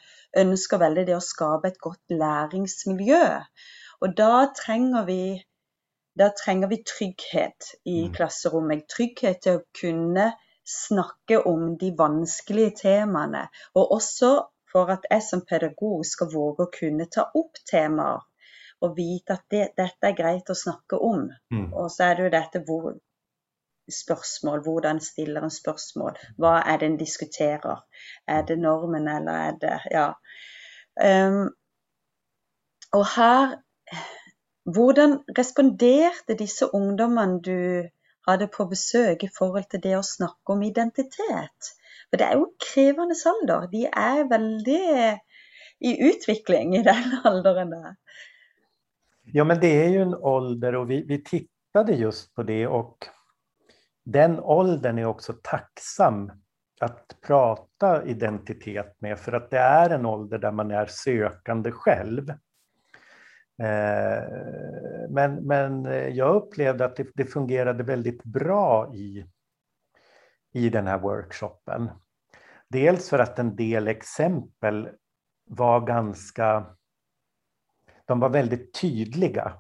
ønsker 0.43 0.83
veldig, 0.83 1.05
det 1.07 1.15
å 1.15 1.23
skape 1.23 1.71
et 1.71 1.79
godt 1.79 2.17
læringsmiljø. 2.25 3.23
Og 4.03 4.19
da 4.19 4.51
trenger 4.65 5.07
vi, 5.07 5.21
da 6.19 6.33
trenger 6.43 6.75
vi 6.75 6.83
trygghet 6.83 7.71
i 7.85 7.97
mm. 8.09 8.13
klasserommet. 8.19 8.87
Trygghet 8.91 9.45
til 9.47 9.61
å 9.61 9.65
kunne 9.79 10.33
snakke 10.67 11.45
om 11.47 11.77
de 11.79 11.95
vanskelige 12.03 12.81
temaene. 12.83 13.47
Og 13.79 13.95
også 14.01 14.35
for 14.75 14.91
at 14.91 15.07
jeg 15.07 15.23
som 15.31 15.47
pedagog 15.47 16.03
skal 16.03 16.35
våge 16.35 16.67
å 16.67 16.75
kunne 16.81 17.07
ta 17.15 17.31
opp 17.31 17.63
temaer 17.71 18.27
og 18.85 18.97
vite 18.97 19.37
at 19.37 19.45
det, 19.51 19.67
dette 19.79 20.09
er 20.09 20.17
greit 20.17 20.51
å 20.53 20.57
snakke 20.59 20.99
om. 21.01 21.29
Mm. 21.53 21.69
Og 21.73 21.91
så 21.93 22.11
er 22.11 22.17
det 22.17 22.27
jo 22.27 22.33
dette 22.35 22.63
hvor 22.69 22.97
spørsmål, 23.93 24.63
hvordan 24.67 25.01
stiller 25.01 25.47
en 25.47 25.55
spørsmål, 25.55 26.17
hva 26.43 26.57
er 26.67 26.81
det 26.81 26.91
en 26.91 26.99
diskuterer? 26.99 27.85
Er 28.27 28.43
det 28.49 28.59
normen, 28.59 29.09
eller 29.09 29.33
er 29.51 29.61
det 29.63 29.79
Ja. 29.93 30.09
Um, 30.97 31.51
og 32.93 33.05
her 33.17 33.57
Hvordan 34.67 35.21
responderte 35.39 36.35
disse 36.35 36.67
ungdommene 36.75 37.43
du 37.43 37.89
hadde 38.29 38.49
på 38.57 38.65
besøk 38.67 39.23
i 39.23 39.29
forhold 39.39 39.69
til 39.71 39.83
det 39.85 39.93
å 39.95 40.03
snakke 40.03 40.57
om 40.57 40.65
identitet? 40.67 41.69
For 42.11 42.19
det 42.19 42.27
er 42.27 42.41
jo 42.41 42.49
krevende 42.59 43.15
alder. 43.31 43.69
De 43.71 43.85
er 43.87 44.25
veldig 44.31 44.81
i 45.81 45.93
utvikling 46.09 46.75
i 46.75 46.83
den 46.83 47.15
alderen 47.31 47.71
der. 47.77 47.95
Ja, 49.33 49.45
men 49.45 49.61
det 49.61 49.85
är 49.85 49.89
ju 49.89 50.03
en 50.03 50.15
ålder 50.15 50.75
och 50.75 50.91
vi, 50.91 51.03
vi 51.03 51.25
tittade 51.25 51.93
just 51.93 52.35
på 52.35 52.43
det 52.43 52.67
och 52.67 52.97
den 54.05 54.41
åldern 54.41 54.99
är 54.99 55.05
också 55.05 55.33
tacksam 55.43 56.33
att 56.81 57.17
prata 57.27 58.05
identitet 58.05 58.97
med 58.99 59.19
för 59.19 59.33
att 59.33 59.51
det 59.51 59.59
är 59.59 59.91
en 59.91 60.07
ålder 60.07 60.39
där 60.39 60.53
man 60.53 60.71
är 60.71 60.87
sökande 60.87 61.71
själv. 61.73 62.31
Eh, 63.63 64.23
men, 65.09 65.35
men 65.35 65.87
eh, 65.87 66.09
jag 66.09 66.37
upplevde 66.37 66.85
att 66.85 66.97
det, 66.97 67.07
det 67.15 67.25
fungerade 67.25 67.85
väldigt 67.85 68.25
bra 68.25 68.95
i, 68.95 69.27
i 70.53 70.69
den 70.69 70.87
här 70.87 70.99
workshopen. 70.99 71.91
Dels 72.69 73.11
för 73.11 73.19
att 73.19 73.39
en 73.39 73.57
del 73.57 73.89
exempel 73.89 74.89
var 75.45 75.87
ganska 75.87 76.67
de 78.07 78.21
var 78.21 78.29
väldigt 78.29 78.75
tydliga. 78.81 79.53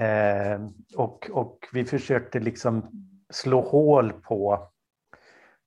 Eh, 0.00 0.60
och, 0.96 1.30
och 1.32 1.58
vi 1.72 1.84
försökte 1.84 2.40
liksom 2.40 2.90
slå 3.30 3.60
hål 3.60 4.12
på 4.12 4.70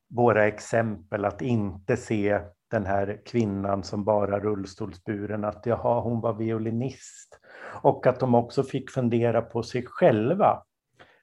våra 0.10 0.48
exempel, 0.48 1.26
att 1.26 1.42
inte 1.42 1.98
se 1.98 2.39
den 2.72 2.86
här 2.86 3.22
kvinnan 3.26 3.84
som 3.84 4.04
bara 4.04 4.39
rullstolsburen, 4.39 5.46
att 5.46 5.66
jaha, 5.66 6.02
hon 6.02 6.22
var 6.22 6.34
violinist. 6.34 7.39
Och 7.82 8.08
att 8.08 8.20
de 8.20 8.36
också 8.36 8.63
fick 8.63 8.92
fundera 8.92 9.42
på 9.42 9.63
sig 9.63 9.86
själva. 9.86 10.63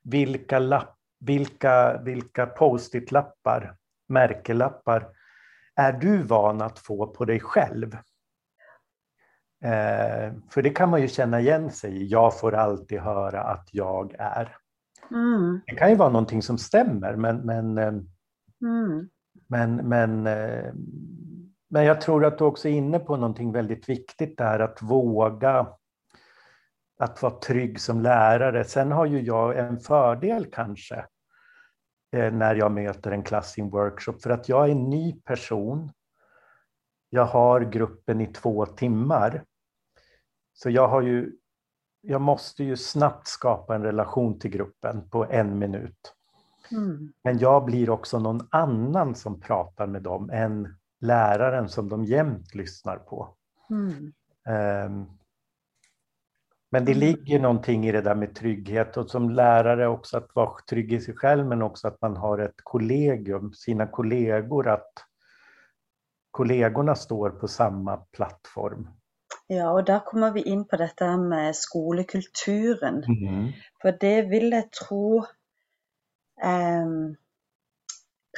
Vilka, 0.02 0.58
lapp, 0.58 0.96
vilka, 1.20 2.00
vilka 2.02 2.46
post-it-lappar, 2.46 3.76
märkelappar, 4.08 5.08
är 5.74 5.92
du 5.92 6.22
van 6.22 6.62
att 6.62 6.78
få 6.78 7.06
på 7.06 7.24
dig 7.24 7.40
själv? 7.40 7.96
Eh, 9.64 10.32
för 10.50 10.62
det 10.62 10.70
kan 10.70 10.90
man 10.90 11.00
ju 11.00 11.08
känna 11.08 11.40
igen 11.40 11.70
sig 11.70 11.96
i. 11.96 12.06
Jag 12.06 12.38
får 12.38 12.54
alltid 12.54 13.00
höra 13.00 13.42
att 13.42 13.68
jag 13.72 14.14
är. 14.18 14.56
Mm. 15.10 15.60
Det 15.66 15.74
kan 15.74 15.90
ju 15.90 15.96
vara 15.96 16.08
någonting 16.08 16.42
som 16.42 16.58
stämmer, 16.58 17.16
men, 17.16 17.36
men, 17.36 17.78
eh, 17.78 17.94
mm. 18.62 19.08
men, 19.48 19.76
men, 19.76 20.26
eh, 20.26 20.72
men 21.70 21.84
jag 21.84 22.00
tror 22.00 22.24
att 22.24 22.38
du 22.38 22.44
också 22.44 22.68
är 22.68 22.72
inne 22.72 22.98
på 22.98 23.16
någonting 23.16 23.52
väldigt 23.52 23.88
viktigt 23.88 24.38
där, 24.38 24.58
att 24.58 24.82
våga 24.82 25.66
att 27.00 27.22
vara 27.22 27.32
trygg 27.32 27.80
som 27.80 28.00
lärare. 28.00 28.64
Sen 28.64 28.92
har 28.92 29.06
ju 29.06 29.20
jag 29.20 29.58
en 29.58 29.78
fördel 29.78 30.46
kanske 30.52 31.04
eh, 32.16 32.32
när 32.32 32.54
jag 32.54 32.72
möter 32.72 33.10
en 33.10 33.22
klass 33.22 33.58
i 33.58 33.60
en 33.60 33.70
workshop, 33.70 34.18
för 34.22 34.30
att 34.30 34.48
jag 34.48 34.66
är 34.66 34.72
en 34.72 34.90
ny 34.90 35.12
person. 35.12 35.92
Jag 37.10 37.24
har 37.24 37.60
gruppen 37.60 38.20
i 38.20 38.26
två 38.26 38.66
timmar. 38.66 39.44
Så 40.62 40.70
jag 40.70 40.88
har 40.88 41.02
ju, 41.02 41.32
jag 42.00 42.20
måste 42.20 42.64
ju 42.64 42.76
snabbt 42.76 43.28
skapa 43.28 43.74
en 43.74 43.82
relation 43.82 44.38
till 44.38 44.50
gruppen 44.50 45.08
på 45.10 45.26
en 45.30 45.58
minut. 45.58 46.14
Mm. 46.72 47.12
Men 47.24 47.38
jag 47.38 47.64
blir 47.64 47.90
också 47.90 48.18
någon 48.18 48.48
annan 48.50 49.14
som 49.14 49.40
pratar 49.40 49.86
med 49.86 50.02
dem 50.02 50.30
än 50.30 50.74
läraren 51.00 51.68
som 51.68 51.88
de 51.88 52.04
jämt 52.04 52.54
lyssnar 52.54 52.96
på. 52.96 53.34
Mm. 53.70 54.12
Um, 54.86 55.18
men 56.70 56.84
det 56.84 56.92
mm. 56.92 56.98
ligger 56.98 57.40
någonting 57.40 57.86
i 57.86 57.92
det 57.92 58.02
där 58.02 58.14
med 58.14 58.34
trygghet 58.34 58.96
och 58.96 59.10
som 59.10 59.30
lärare 59.30 59.88
också 59.88 60.16
att 60.16 60.34
vara 60.34 60.60
trygg 60.70 60.92
i 60.92 61.00
sig 61.00 61.16
själv 61.16 61.46
men 61.46 61.62
också 61.62 61.88
att 61.88 62.00
man 62.00 62.16
har 62.16 62.38
ett 62.38 62.60
kollegium, 62.62 63.52
sina 63.52 63.86
kollegor, 63.86 64.68
att 64.68 64.92
kollegorna 66.30 66.94
står 66.94 67.30
på 67.30 67.48
samma 67.48 67.96
plattform. 67.96 68.88
Ja, 69.52 69.70
och 69.70 69.84
där 69.84 70.00
kommer 70.00 70.30
vi 70.30 70.42
in 70.42 70.64
på 70.64 70.76
detta 70.76 71.16
med 71.16 71.56
skolekulturen. 71.56 73.04
Mm. 73.04 73.52
För 73.82 73.96
det 74.00 74.22
vill 74.22 74.52
jag 74.52 74.72
tro 74.72 75.18
eh, 76.42 76.86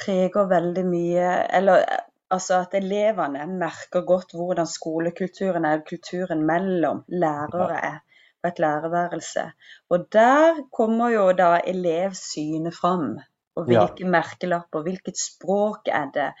preger 0.05 0.45
väldigt 0.45 0.85
mycket, 0.85 1.49
eller 1.49 1.85
alltså 2.27 2.53
att 2.53 2.73
eleverna 2.73 3.45
märker 3.45 4.01
gott 4.01 4.33
hur 4.33 4.65
skolekulturen 4.65 5.65
är, 5.65 5.85
kulturen 5.85 6.45
mellan 6.45 7.03
lärare 7.07 7.77
är 7.77 7.99
på 8.41 8.47
ett 8.47 8.59
lärarvärelse. 8.59 9.53
Och 9.87 10.09
där 10.09 10.69
kommer 10.69 11.09
ju 11.09 11.33
då 11.33 11.51
elevsynet 11.53 12.75
fram. 12.75 13.19
Och 13.55 13.69
vilka 13.69 13.93
ja. 13.95 14.07
märkelappar, 14.07 14.83
vilket 14.83 15.17
språk 15.17 15.87
är 15.87 16.11
det? 16.13 16.33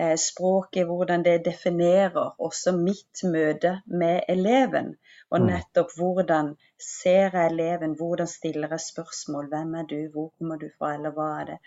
Eh, 0.00 0.16
språket, 0.16 0.86
hvordan 0.86 1.24
det 1.24 1.44
definerer 1.44 2.40
også 2.40 2.72
mitt 2.72 3.20
møte 3.28 3.72
med 3.86 4.22
eleven. 4.28 4.94
Og 5.30 5.40
mm. 5.40 5.48
nettopp 5.50 5.92
hvordan 5.98 6.54
ser 6.80 7.36
jeg 7.36 7.50
eleven, 7.50 7.96
hvordan 7.98 8.26
stiller 8.26 8.72
jeg 8.72 8.80
spørsmål, 8.86 9.50
hvem 9.52 9.74
er 9.74 9.90
du, 9.90 9.98
hvor 10.14 10.30
kommer 10.38 10.56
du 10.56 10.70
fra, 10.78 10.94
eller 10.94 11.12
hva 11.12 11.28
er 11.42 11.44
det. 11.50 11.58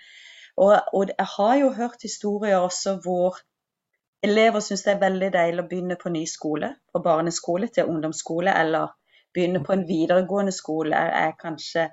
Og, 0.58 0.74
og 0.94 1.14
jeg 1.14 1.30
har 1.36 1.56
jo 1.62 1.70
hørt 1.78 2.02
historier 2.02 2.58
også 2.58 2.98
hvor 3.06 3.38
elever 4.24 4.60
syns 4.60 4.88
det 4.88 4.96
er 4.96 5.06
veldig 5.06 5.32
deilig 5.38 5.62
å 5.62 5.70
begynne 5.70 6.02
på 6.02 6.10
ny 6.10 6.26
skole, 6.26 6.74
fra 6.92 7.06
barneskole 7.06 7.70
til 7.70 7.94
ungdomsskole, 7.94 8.58
eller 8.58 8.96
begynne 9.38 9.62
på 9.62 9.76
en 9.76 9.86
videregående 9.86 10.56
skole 10.56 10.98
er 10.98 11.38
kanskje 11.38 11.92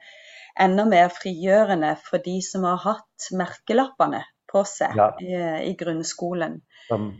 enda 0.61 0.89
mer 0.89 1.13
frigjørende 1.13 1.97
for 2.09 2.25
de 2.25 2.41
som 2.47 2.65
har 2.65 2.81
hatt 2.87 3.35
merkelappene 3.37 4.23
på 4.53 4.65
sig 4.65 4.93
ja. 4.97 5.17
i, 5.21 5.35
i 5.71 5.75
grundskolan. 5.79 6.61
Mm. 6.91 7.13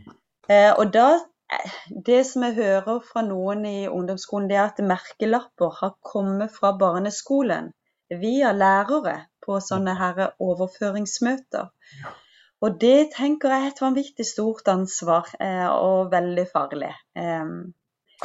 Eh, 0.47 0.77
och 0.77 0.91
då, 0.91 1.19
det 2.05 2.23
som 2.23 2.43
jag 2.43 2.53
hör 2.53 2.99
från 2.99 3.27
någon 3.27 3.65
i 3.65 3.87
ungdomsskolan, 3.87 4.47
det 4.47 4.55
är 4.55 4.65
att 4.65 4.77
märkelapper 4.77 5.73
har 5.81 5.95
kommit 5.99 6.57
från 6.57 6.77
barneskolan. 6.77 7.71
via 8.09 8.51
lärare 8.51 9.25
på 9.45 9.61
sådana 9.61 9.93
här 9.93 10.31
överföringsmöten. 10.39 11.67
Och 12.59 12.77
det 12.79 13.11
tänker 13.11 13.49
jag 13.49 13.63
är 13.63 13.67
ett 13.67 13.81
vanvittigt 13.81 14.29
stort 14.29 14.67
ansvar 14.67 15.25
eh, 15.39 15.67
och 15.67 16.13
väldigt 16.13 16.51
farligt. 16.51 16.95
Ehm, 17.19 17.73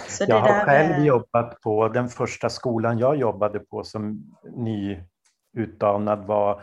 så 0.08 0.24
jag 0.28 0.40
har 0.40 0.64
själv 0.64 1.04
jobbat 1.04 1.60
på, 1.60 1.88
den 1.88 2.08
första 2.08 2.48
skolan 2.48 2.98
jag 2.98 3.16
jobbade 3.16 3.58
på 3.58 3.84
som 3.84 4.22
nyutdanad 4.56 6.26
var, 6.26 6.62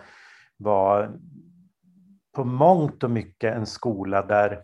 var 0.57 1.11
på 2.35 2.43
mångt 2.43 3.03
och 3.03 3.11
mycket 3.11 3.55
en 3.55 3.65
skola 3.65 4.25
där 4.25 4.63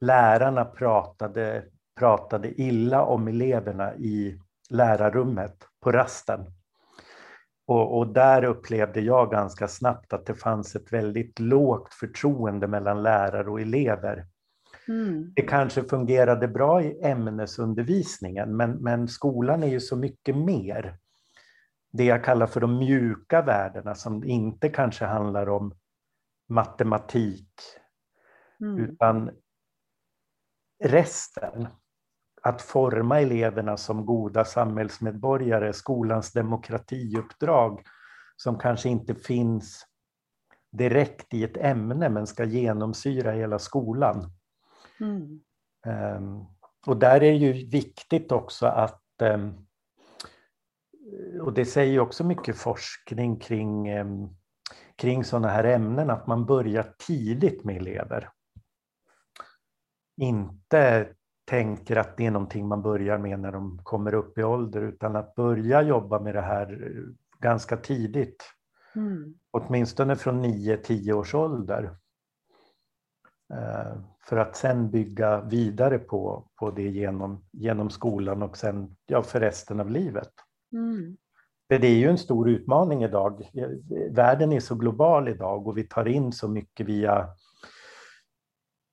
lärarna 0.00 0.64
pratade, 0.64 1.64
pratade 1.98 2.60
illa 2.60 3.02
om 3.02 3.28
eleverna 3.28 3.94
i 3.94 4.38
lärarrummet 4.70 5.56
på 5.80 5.92
rasten. 5.92 6.40
Och, 7.66 7.98
och, 7.98 8.12
där 8.12 8.44
upplevde 8.44 9.00
jag 9.00 9.30
ganska 9.30 9.68
snabbt 9.68 10.12
att 10.12 10.26
det 10.26 10.34
fanns 10.34 10.76
ett 10.76 10.92
väldigt 10.92 11.38
lågt 11.40 11.94
förtroende 11.94 12.66
mellan 12.66 13.02
lärare 13.02 13.50
och 13.50 13.60
elever. 13.60 14.26
Mm. 14.88 15.32
Det 15.36 15.42
kanske 15.42 15.82
fungerade 15.82 16.48
bra 16.48 16.82
i 16.82 17.00
ämnesundervisningen, 17.02 18.56
men, 18.56 18.70
men 18.70 19.08
skolan 19.08 19.62
är 19.62 19.66
ju 19.66 19.80
så 19.80 19.96
mycket 19.96 20.36
mer. 20.36 20.96
Det 21.92 22.04
jag 22.04 22.24
kallar 22.24 22.46
för 22.46 22.60
de 22.60 22.78
mjuka 22.78 23.42
värdena 23.42 23.94
som 23.94 24.24
inte 24.24 24.68
kanske 24.68 25.04
handlar 25.04 25.48
om 25.48 25.74
matematik, 26.48 27.48
mm. 28.60 28.78
utan 28.78 29.30
resten. 30.84 31.68
Att 32.42 32.62
forma 32.62 33.20
eleverna 33.20 33.76
som 33.76 34.06
goda 34.06 34.44
samhällsmedborgare, 34.44 35.72
skolans 35.72 36.32
demokratiuppdrag 36.32 37.82
som 38.36 38.58
kanske 38.58 38.88
inte 38.88 39.14
finns 39.14 39.86
direkt 40.72 41.34
i 41.34 41.44
ett 41.44 41.56
ämne 41.56 42.08
men 42.08 42.26
ska 42.26 42.44
genomsyra 42.44 43.32
hela 43.32 43.58
skolan. 43.58 44.32
Mm. 45.00 45.40
Um, 45.86 46.46
och 46.86 46.96
där 46.96 47.14
är 47.14 47.20
det 47.20 47.36
ju 47.36 47.52
viktigt 47.52 48.32
också 48.32 48.66
att, 48.66 49.02
um, 49.22 49.66
och 51.42 51.54
det 51.54 51.64
säger 51.64 52.00
också 52.00 52.24
mycket 52.24 52.56
forskning 52.56 53.38
kring, 53.38 53.98
um, 53.98 54.36
kring 54.96 55.24
sådana 55.24 55.48
här 55.48 55.64
ämnen, 55.64 56.10
att 56.10 56.26
man 56.26 56.46
börjar 56.46 56.94
tidigt 56.98 57.64
med 57.64 57.76
elever. 57.76 58.30
Inte 60.16 61.08
tänker 61.44 61.96
att 61.96 62.16
det 62.16 62.26
är 62.26 62.30
någonting 62.30 62.68
man 62.68 62.82
börjar 62.82 63.18
med 63.18 63.40
när 63.40 63.52
de 63.52 63.80
kommer 63.82 64.14
upp 64.14 64.38
i 64.38 64.42
ålder, 64.42 64.82
utan 64.82 65.16
att 65.16 65.34
börja 65.34 65.82
jobba 65.82 66.20
med 66.20 66.34
det 66.34 66.40
här 66.40 66.98
ganska 67.40 67.76
tidigt. 67.76 68.44
Mm. 68.96 69.34
Åtminstone 69.50 70.16
från 70.16 70.44
9-10 70.44 71.12
års 71.12 71.34
ålder. 71.34 71.96
Eh, 73.54 73.96
för 74.20 74.36
att 74.36 74.56
sen 74.56 74.90
bygga 74.90 75.40
vidare 75.40 75.98
på, 75.98 76.48
på 76.60 76.70
det 76.70 76.88
genom, 76.88 77.44
genom 77.52 77.90
skolan 77.90 78.42
och 78.42 78.56
sen 78.56 78.96
ja, 79.06 79.22
för 79.22 79.40
resten 79.40 79.80
av 79.80 79.90
livet. 79.90 80.30
Mm. 80.72 81.16
För 81.68 81.78
det 81.78 81.86
är 81.86 81.96
ju 81.96 82.10
en 82.10 82.18
stor 82.18 82.48
utmaning 82.48 83.04
idag. 83.04 83.50
Världen 84.10 84.52
är 84.52 84.60
så 84.60 84.74
global 84.74 85.28
idag 85.28 85.66
och 85.66 85.78
vi 85.78 85.84
tar 85.84 86.08
in 86.08 86.32
så 86.32 86.48
mycket 86.48 86.86
via, 86.86 87.28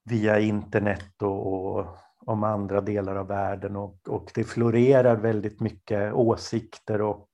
via 0.10 0.40
internet 0.40 1.22
och, 1.22 1.54
och 1.54 1.88
om 2.26 2.44
andra 2.44 2.82
delar 2.82 3.16
av 3.16 3.28
världen 3.28 3.76
och, 3.76 3.96
och 4.08 4.32
det 4.36 4.44
florerar 4.44 5.16
väldigt 5.16 5.60
mycket 5.60 6.14
åsikter 6.14 7.02
och 7.02 7.30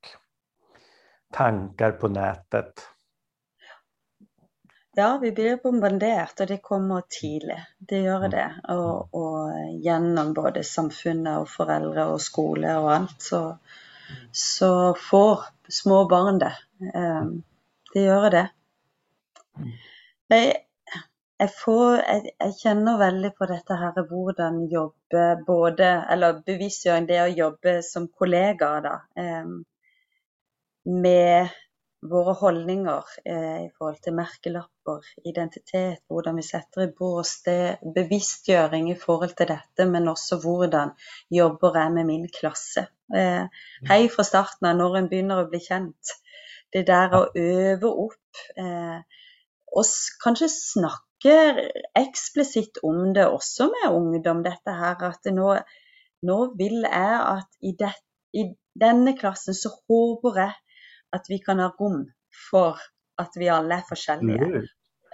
tankar 1.33 1.91
på 1.91 2.07
nätet. 2.07 2.73
Ja, 4.99 5.19
vi 5.21 5.31
blir 5.31 5.59
bombardert, 5.63 6.39
och 6.39 6.47
det 6.47 6.57
kommer 6.57 7.03
tidlig. 7.21 7.57
Det 7.79 7.99
gör 7.99 8.17
mm. 8.17 8.31
det. 8.31 8.61
Og, 8.69 9.13
og 9.13 9.51
gjennom 9.85 10.33
både 10.33 10.63
samfunnet 10.63 11.37
og 11.37 11.49
foreldre 11.49 12.05
og 12.15 12.21
skole 12.21 12.71
og 12.79 12.89
alt, 12.95 13.21
så, 13.21 13.41
så 14.31 14.71
får 15.09 15.43
små 15.69 16.05
barn 16.09 16.39
det. 16.39 16.53
Um, 16.93 17.43
det 17.93 18.05
gjør 18.05 18.29
det. 18.33 18.45
Jeg, 20.29 20.55
jeg, 21.39 21.51
får, 21.63 21.95
jeg, 22.01 22.33
jeg, 22.39 22.55
kjenner 22.61 22.99
veldig 23.01 23.31
på 23.37 23.47
dette 23.49 23.77
her 23.79 24.01
hvordan 24.09 24.59
jobbe 24.69 25.23
både 25.47 25.87
Eller 26.13 26.41
bevisstgjøring, 26.45 27.07
det 27.09 27.21
å 27.23 27.31
jobbe 27.31 27.79
som 27.85 28.07
kollega, 28.07 28.73
da. 28.85 28.97
Um, 29.15 29.63
med 30.87 31.55
våre 32.09 32.33
holdninger 32.39 33.11
eh, 33.25 33.65
i 33.65 33.69
forhold 33.77 33.99
til 34.03 34.15
merkelapper, 34.17 35.05
identitet, 35.27 36.03
hvordan 36.11 36.39
vi 36.39 36.45
setter 36.45 36.85
i 36.85 36.91
bås, 36.99 37.37
det 37.45 37.77
bevisstgjøring 37.95 38.89
i 38.91 38.97
forhold 38.99 39.35
til 39.37 39.49
dette, 39.51 39.87
men 39.89 40.09
også 40.11 40.39
hvordan 40.43 40.93
jobber 41.33 41.79
jeg 41.81 41.93
med 41.97 42.09
min 42.09 42.27
klasse. 42.33 42.87
Eh, 43.15 43.63
hei 43.89 43.99
fra 44.13 44.25
starten 44.27 44.69
av, 44.69 44.77
når 44.79 44.99
en 44.99 45.09
begynner 45.11 45.43
å 45.43 45.49
bli 45.51 45.61
kjent. 45.63 46.15
Det 46.73 46.83
der 46.87 47.15
å 47.15 47.23
øve 47.31 47.93
opp, 48.07 48.43
eh, 48.59 49.23
og 49.77 49.95
kanskje 50.23 50.51
snakke 50.51 51.35
eksplisitt 51.97 52.79
om 52.87 53.13
det 53.15 53.27
også 53.27 53.69
med 53.73 53.95
ungdom, 53.95 54.43
dette 54.45 54.75
her 54.75 55.03
at 55.09 55.31
nå, 55.33 55.55
nå 56.27 56.37
vil 56.59 56.83
jeg 56.83 57.19
at 57.23 57.59
i, 57.61 57.73
det, 57.79 57.93
i 58.33 58.49
denne 58.79 59.15
klassen 59.17 59.57
så 59.57 59.71
håper 59.75 60.41
jeg 60.43 60.55
at 61.13 61.29
vi 61.29 61.39
kan 61.43 61.59
ha 61.59 61.69
rom 61.79 62.05
for 62.49 62.81
at 63.17 63.37
vi 63.39 63.49
alle 63.51 63.79
er 63.79 63.87
forskjellige. 63.89 64.47
Mm. 64.47 64.67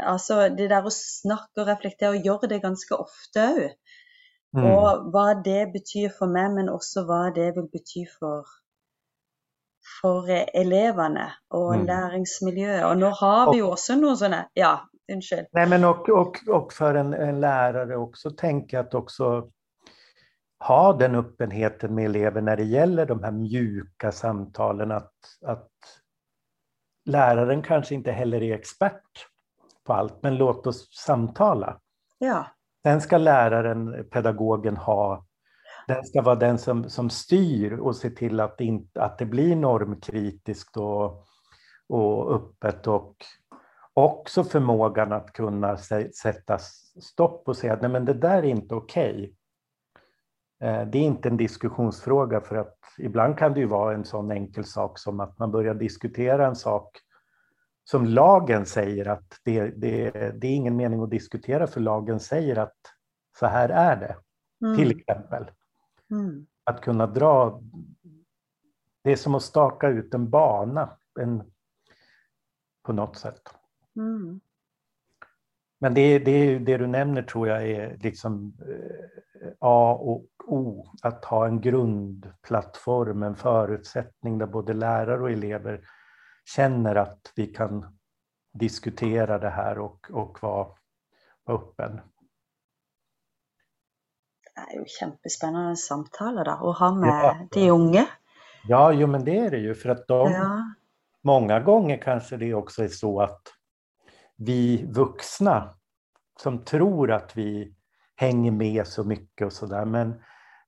Altså 0.03 0.49
det 0.57 0.69
der 0.71 0.85
å 0.85 0.93
snakke 0.93 1.63
og 1.63 1.69
reflektere 1.69 2.15
og 2.15 2.25
gjøre 2.25 2.49
det 2.51 2.63
ganske 2.63 2.97
ofte 2.97 3.45
òg. 3.53 3.77
Mm. 4.53 4.65
Og 4.69 5.05
hva 5.13 5.29
det 5.45 5.71
betyr 5.73 6.11
for 6.13 6.29
meg, 6.29 6.51
men 6.53 6.69
også 6.69 7.07
hva 7.09 7.23
det 7.33 7.47
vil 7.55 7.69
bety 7.73 8.03
for, 8.19 8.49
for 10.01 10.29
elevene 10.29 11.31
og 11.49 11.71
mm. 11.75 11.85
läringsmiljö. 11.89 12.83
Och 12.85 12.97
nu 12.97 13.05
har 13.05 13.51
vi 13.51 13.57
ju 13.57 13.63
också 13.63 13.95
någon 13.95 14.17
sån 14.17 14.33
här, 14.33 14.47
ja, 14.53 14.89
unnskyld. 15.13 15.47
Nej, 15.51 15.69
men 15.69 15.83
och, 15.83 16.09
och, 16.09 16.37
och 16.47 16.73
för 16.73 16.95
en, 16.95 17.13
en 17.13 17.39
lärare 17.39 17.97
också 17.97 18.31
tänka 18.31 18.79
att 18.79 18.93
också 18.93 19.49
ha 20.67 20.93
den 20.93 21.15
öppenheten 21.15 21.95
med 21.95 22.05
elever 22.05 22.41
när 22.41 22.57
det 22.57 22.63
gäller 22.63 23.05
de 23.05 23.23
här 23.23 23.31
mjuka 23.31 24.11
samtalen, 24.11 24.91
att, 24.91 25.13
att 25.45 25.69
läraren 27.05 27.61
kanske 27.61 27.95
inte 27.95 28.11
heller 28.11 28.43
är 28.43 28.53
expert 28.53 29.27
på 29.83 29.93
allt, 29.93 30.23
men 30.23 30.37
låt 30.37 30.67
oss 30.67 30.89
samtala. 31.05 31.79
Ja. 32.17 32.45
Sen 32.83 33.01
ska 33.01 33.17
läraren, 33.17 34.09
pedagogen, 34.11 34.77
ha 34.77 35.25
den 35.87 36.03
ska 36.03 36.21
vara 36.21 36.35
den 36.35 36.57
som, 36.57 36.89
som 36.89 37.09
styr 37.09 37.73
och 37.73 37.95
ser 37.95 38.09
till 38.09 38.39
att 38.39 38.57
det, 38.57 38.65
inte, 38.65 39.01
att 39.01 39.17
det 39.17 39.25
blir 39.25 39.55
normkritiskt 39.55 40.77
och, 40.77 41.25
och 41.89 42.35
öppet 42.35 42.87
och 42.87 43.15
också 43.93 44.43
förmågan 44.43 45.13
att 45.13 45.33
kunna 45.33 45.77
sätta 46.21 46.57
stopp 47.01 47.47
och 47.47 47.57
säga 47.57 47.73
att 47.73 47.81
nej 47.81 47.91
men 47.91 48.05
det 48.05 48.13
där 48.13 48.37
är 48.37 48.43
inte 48.43 48.75
okej. 48.75 49.13
Okay. 49.13 49.33
Eh, 50.63 50.87
det 50.87 50.97
är 50.97 51.03
inte 51.03 51.29
en 51.29 51.37
diskussionsfråga 51.37 52.41
för 52.41 52.55
att 52.55 52.77
ibland 52.97 53.37
kan 53.37 53.53
det 53.53 53.59
ju 53.59 53.65
vara 53.65 53.95
en 53.95 54.05
sån 54.05 54.31
enkel 54.31 54.65
sak 54.65 54.99
som 54.99 55.19
att 55.19 55.39
man 55.39 55.51
börjar 55.51 55.73
diskutera 55.73 56.47
en 56.47 56.55
sak 56.55 56.97
som 57.83 58.05
lagen 58.05 58.65
säger 58.65 59.07
att 59.07 59.39
det, 59.43 59.67
det, 59.67 60.11
det 60.11 60.47
är 60.47 60.55
ingen 60.55 60.75
mening 60.75 61.01
att 61.01 61.09
diskutera 61.09 61.67
för 61.67 61.81
lagen 61.81 62.19
säger 62.19 62.55
att 62.55 62.77
så 63.39 63.45
här 63.45 63.69
är 63.69 63.95
det. 63.95 64.15
Mm. 64.65 64.77
Till 64.77 64.99
exempel. 64.99 65.51
Mm. 66.11 66.45
Att 66.63 66.81
kunna 66.81 67.07
dra, 67.07 67.61
det 69.03 69.11
är 69.11 69.15
som 69.15 69.35
att 69.35 69.43
staka 69.43 69.87
ut 69.87 70.13
en 70.13 70.29
bana 70.29 70.97
en, 71.19 71.43
på 72.83 72.93
något 72.93 73.17
sätt. 73.17 73.41
Mm. 73.95 74.39
Men 75.79 75.93
det, 75.93 76.19
det, 76.19 76.59
det 76.59 76.77
du 76.77 76.87
nämner 76.87 77.23
tror 77.23 77.47
jag 77.47 77.69
är 77.69 77.97
liksom 77.97 78.53
eh, 78.69 79.51
A 79.59 79.93
och 80.01 80.25
O, 80.47 80.85
att 81.01 81.25
ha 81.25 81.47
en 81.47 81.61
grundplattform, 81.61 83.23
en 83.23 83.35
förutsättning 83.35 84.37
där 84.37 84.47
både 84.47 84.73
lärare 84.73 85.21
och 85.21 85.31
elever 85.31 85.81
känner 86.55 86.95
att 86.95 87.31
vi 87.35 87.47
kan 87.47 87.97
diskutera 88.53 89.39
det 89.39 89.49
här 89.49 89.79
och, 89.79 90.11
och 90.11 90.37
vara, 90.41 90.67
vara 91.43 91.57
öppen. 91.57 92.01
Det 94.55 94.75
är 94.75 94.79
ju 94.79 94.85
kjempespennende 94.99 95.75
samtaler 95.75 96.45
da, 96.45 96.61
å 96.61 96.71
ha 96.71 96.95
med 96.95 97.09
ja. 97.09 97.47
de 97.51 97.69
unga. 97.69 98.07
Ja, 98.67 98.91
jo, 98.91 99.07
men 99.07 99.25
det 99.25 99.37
är 99.37 99.51
det 99.51 99.57
ju 99.57 99.75
för 99.75 99.89
att 99.89 100.07
de, 100.07 100.31
ja. 100.31 100.73
många 101.21 101.59
gånger 101.59 101.97
kanske 101.97 102.37
det 102.37 102.53
också 102.53 102.83
är 102.83 102.87
så 102.87 103.21
att 103.21 103.41
vi 104.35 104.85
vuxna 104.85 105.73
som 106.39 106.65
tror 106.65 107.11
att 107.11 107.37
vi 107.37 107.75
hänger 108.15 108.51
med 108.51 108.87
så 108.87 109.03
mycket 109.03 109.45
och 109.45 109.53
sådär, 109.53 109.85
men 109.85 110.21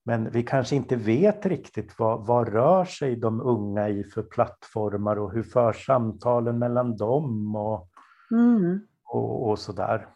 Men 0.06 0.30
vi 0.32 0.44
kanske 0.44 0.76
inte 0.76 0.96
vet 0.96 1.46
riktigt 1.46 2.00
vad, 2.00 2.26
vad 2.26 2.50
rör 2.54 2.86
sig 2.86 3.16
de 3.16 3.42
unga 3.42 3.90
i 3.90 4.04
för 4.04 4.24
plattformar 4.24 5.16
och 5.20 5.32
hur 5.32 5.44
förs 5.44 5.86
samtalen 5.86 6.60
mellan 6.60 6.98
dem 6.98 7.56
och, 7.56 7.90
Mm. 8.32 8.80
och, 9.04 9.50
och 9.50 9.60
sådär. 9.60 10.08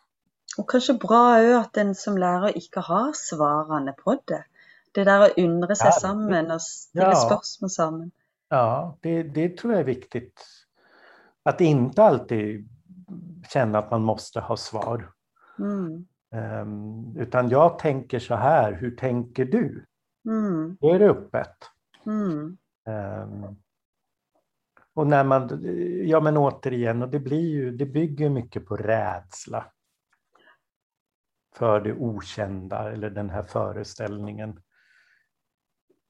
Og 0.58 0.66
kanskje 0.70 0.94
bra 0.98 1.20
òg 1.40 1.52
at 1.60 1.78
en 1.78 1.96
som 1.96 2.18
lærer 2.18 2.56
ikke 2.58 2.82
har 2.82 3.12
svarene 3.14 3.94
på 4.04 4.16
det. 4.28 4.44
Det 4.96 5.06
der 5.06 5.28
å 5.28 5.34
undre 5.38 5.76
seg 5.76 5.92
Ja, 5.94 6.00
sammen 6.00 6.52
og 6.52 6.62
stille 6.62 7.12
ja. 7.14 7.20
spørsmål 7.22 7.70
sammen. 7.70 8.12
Ja, 8.50 8.96
det, 9.02 9.24
det 9.24 9.58
tror 9.58 9.74
jag 9.74 9.80
är 9.80 9.86
viktigt. 9.86 10.42
Att 11.46 11.62
inte 11.62 12.04
alltid 12.04 12.68
känna 13.50 13.80
att 13.80 13.92
man 13.92 14.02
måste 14.02 14.40
ha 14.40 14.58
svar. 14.58 15.12
Mm. 15.60 16.06
Ehm, 16.32 17.18
utan 17.18 17.50
jag 17.50 17.80
tänker 17.80 18.20
så 18.20 18.36
här, 18.36 18.74
hur 18.74 18.96
tänker 18.96 19.46
du? 19.46 19.86
Mm. 20.26 20.78
Då 20.80 20.94
är 20.94 21.00
det 21.00 21.10
öppet. 21.10 21.56
Mm. 22.06 22.58
Ehm, 22.88 23.56
och 24.94 25.08
när 25.08 25.24
man, 25.24 25.62
ja 26.06 26.20
men 26.20 26.38
återigen, 26.38 27.02
och 27.02 27.10
det 27.10 27.20
blir 27.20 27.50
ju, 27.50 27.72
det 27.72 27.86
bygger 27.86 28.30
mycket 28.30 28.66
på 28.66 28.76
rädsla. 28.76 29.66
För 31.56 31.82
det 31.82 31.94
okända 31.94 32.92
eller 32.92 33.10
den 33.10 33.30
här 33.30 33.44
föreställningen. 33.44 34.62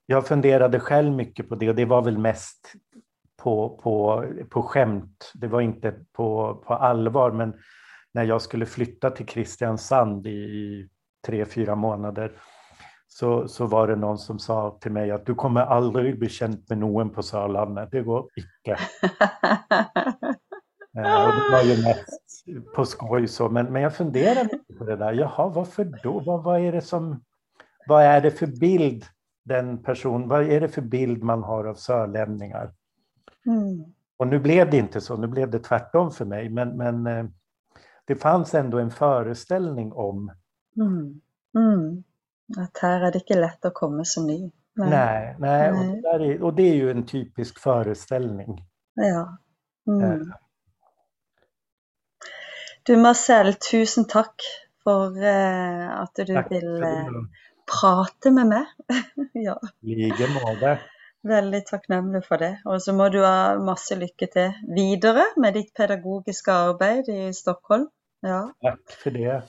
Jag 0.05 0.27
funderade 0.27 0.79
själv 0.79 1.11
mycket 1.11 1.49
på 1.49 1.55
det 1.55 1.69
och 1.69 1.75
det 1.75 1.85
var 1.85 2.01
väl 2.01 2.17
mest 2.17 2.73
på, 3.37 3.79
på, 3.83 4.25
på 4.49 4.61
skämt. 4.63 5.31
Det 5.33 5.47
var 5.47 5.61
inte 5.61 6.05
på, 6.11 6.55
på 6.55 6.73
allvar 6.73 7.31
men 7.31 7.53
när 8.13 8.23
jag 8.23 8.41
skulle 8.41 8.65
flytta 8.65 9.09
till 9.09 9.25
Kristiansand 9.25 10.27
i, 10.27 10.29
i 10.29 10.89
tre, 11.27 11.45
fyra 11.45 11.75
månader 11.75 12.31
så, 13.07 13.47
så 13.47 13.67
var 13.67 13.87
det 13.87 13.95
någon 13.95 14.17
som 14.17 14.39
sa 14.39 14.77
till 14.81 14.91
mig 14.91 15.11
att 15.11 15.25
du 15.25 15.35
kommer 15.35 15.61
aldrig 15.61 16.19
bli 16.19 16.29
känd 16.29 16.65
med 16.69 16.77
någon 16.77 17.09
på 17.09 17.23
Sörlandet. 17.23 17.91
Det 17.91 18.01
går 18.01 18.29
icke. 18.35 18.77
Eh, 20.97 21.25
och 21.25 21.31
det 21.31 21.51
var 21.51 21.63
ju 21.63 21.83
mest 21.83 22.45
på 22.75 22.85
skoj 22.85 23.27
så, 23.27 23.49
men, 23.49 23.65
men 23.65 23.81
jag 23.81 23.95
funderar 23.95 24.43
mycket 24.43 24.77
på 24.77 24.83
det 24.83 24.95
där. 24.95 25.13
Jaha, 25.13 25.49
varför 25.49 25.83
då? 26.03 26.19
Vad, 26.19 26.43
vad 26.43 26.61
är 26.61 26.71
det 26.71 26.81
som, 26.81 27.23
vad 27.87 28.03
är 28.03 28.21
det 28.21 28.31
för 28.31 28.47
bild 28.47 29.05
den 29.45 29.83
person, 29.83 30.27
vad 30.27 30.51
är 30.51 30.61
det 30.61 30.67
för 30.69 30.81
bild 30.81 31.23
man 31.23 31.43
har 31.43 31.65
av 31.65 31.75
sörlänningar? 31.75 32.73
Mm. 33.45 33.93
Och 34.17 34.27
nu 34.27 34.39
blev 34.39 34.69
det 34.69 34.77
inte 34.77 35.01
så, 35.01 35.17
nu 35.17 35.27
blev 35.27 35.49
det 35.49 35.59
tvärtom 35.59 36.11
för 36.11 36.25
mig, 36.25 36.49
men, 36.49 36.77
men 36.77 37.07
eh, 37.07 37.25
det 38.09 38.15
fanns 38.21 38.53
ändå 38.55 38.79
en 38.79 38.91
föreställning 38.91 39.91
om, 39.93 40.31
Mm. 40.77 41.21
Mm. 41.57 42.03
At 42.57 42.79
her 42.81 43.03
er 43.07 43.11
det 43.11 43.19
ikke 43.21 43.35
lett 43.39 43.65
å 43.65 43.69
komme 43.75 44.05
som 44.05 44.27
ny. 44.27 44.51
Men- 44.75 44.89
nej, 44.89 45.35
nej, 45.39 45.69
och, 45.71 45.77
Nej. 45.85 46.01
det 46.01 46.09
är, 46.33 46.43
och 46.43 46.53
det 46.53 46.63
är 46.69 46.75
ju 46.75 46.91
en 46.91 47.05
typisk 47.05 47.59
föreställning. 47.59 48.65
Ja. 48.95 49.37
Mm. 49.87 50.03
Eh, 50.11 50.27
Du 52.85 52.97
Marcel, 52.97 53.53
tusen 53.71 54.05
takk 54.07 54.41
for 54.83 55.17
eh, 55.23 55.89
at 56.01 56.15
du 56.15 56.25
tack 56.33 56.47
för 56.47 56.55
vil 56.55 56.83
eh, 56.83 57.05
det. 57.13 57.27
prate 57.71 58.31
med 58.31 58.47
meg. 58.47 58.65
ja, 59.33 59.59
Lige 59.81 60.27
måte. 60.33 60.79
veldig 61.23 61.65
takknemlig 61.67 62.23
for 62.25 62.37
det. 62.37 62.53
Og 62.65 62.81
så 62.81 62.93
må 62.93 63.09
du 63.09 63.19
ha 63.25 63.57
masse 63.59 63.95
lykke 63.95 64.27
til 64.33 64.53
videre 64.75 65.25
med 65.37 65.53
ditt 65.53 65.73
pedagogiske 65.77 66.51
arbeid 66.51 67.09
i 67.09 67.33
Stockholm. 67.33 67.87
Ja. 68.21 68.53
Tack 68.61 68.91
för 69.03 69.11
det. 69.11 69.43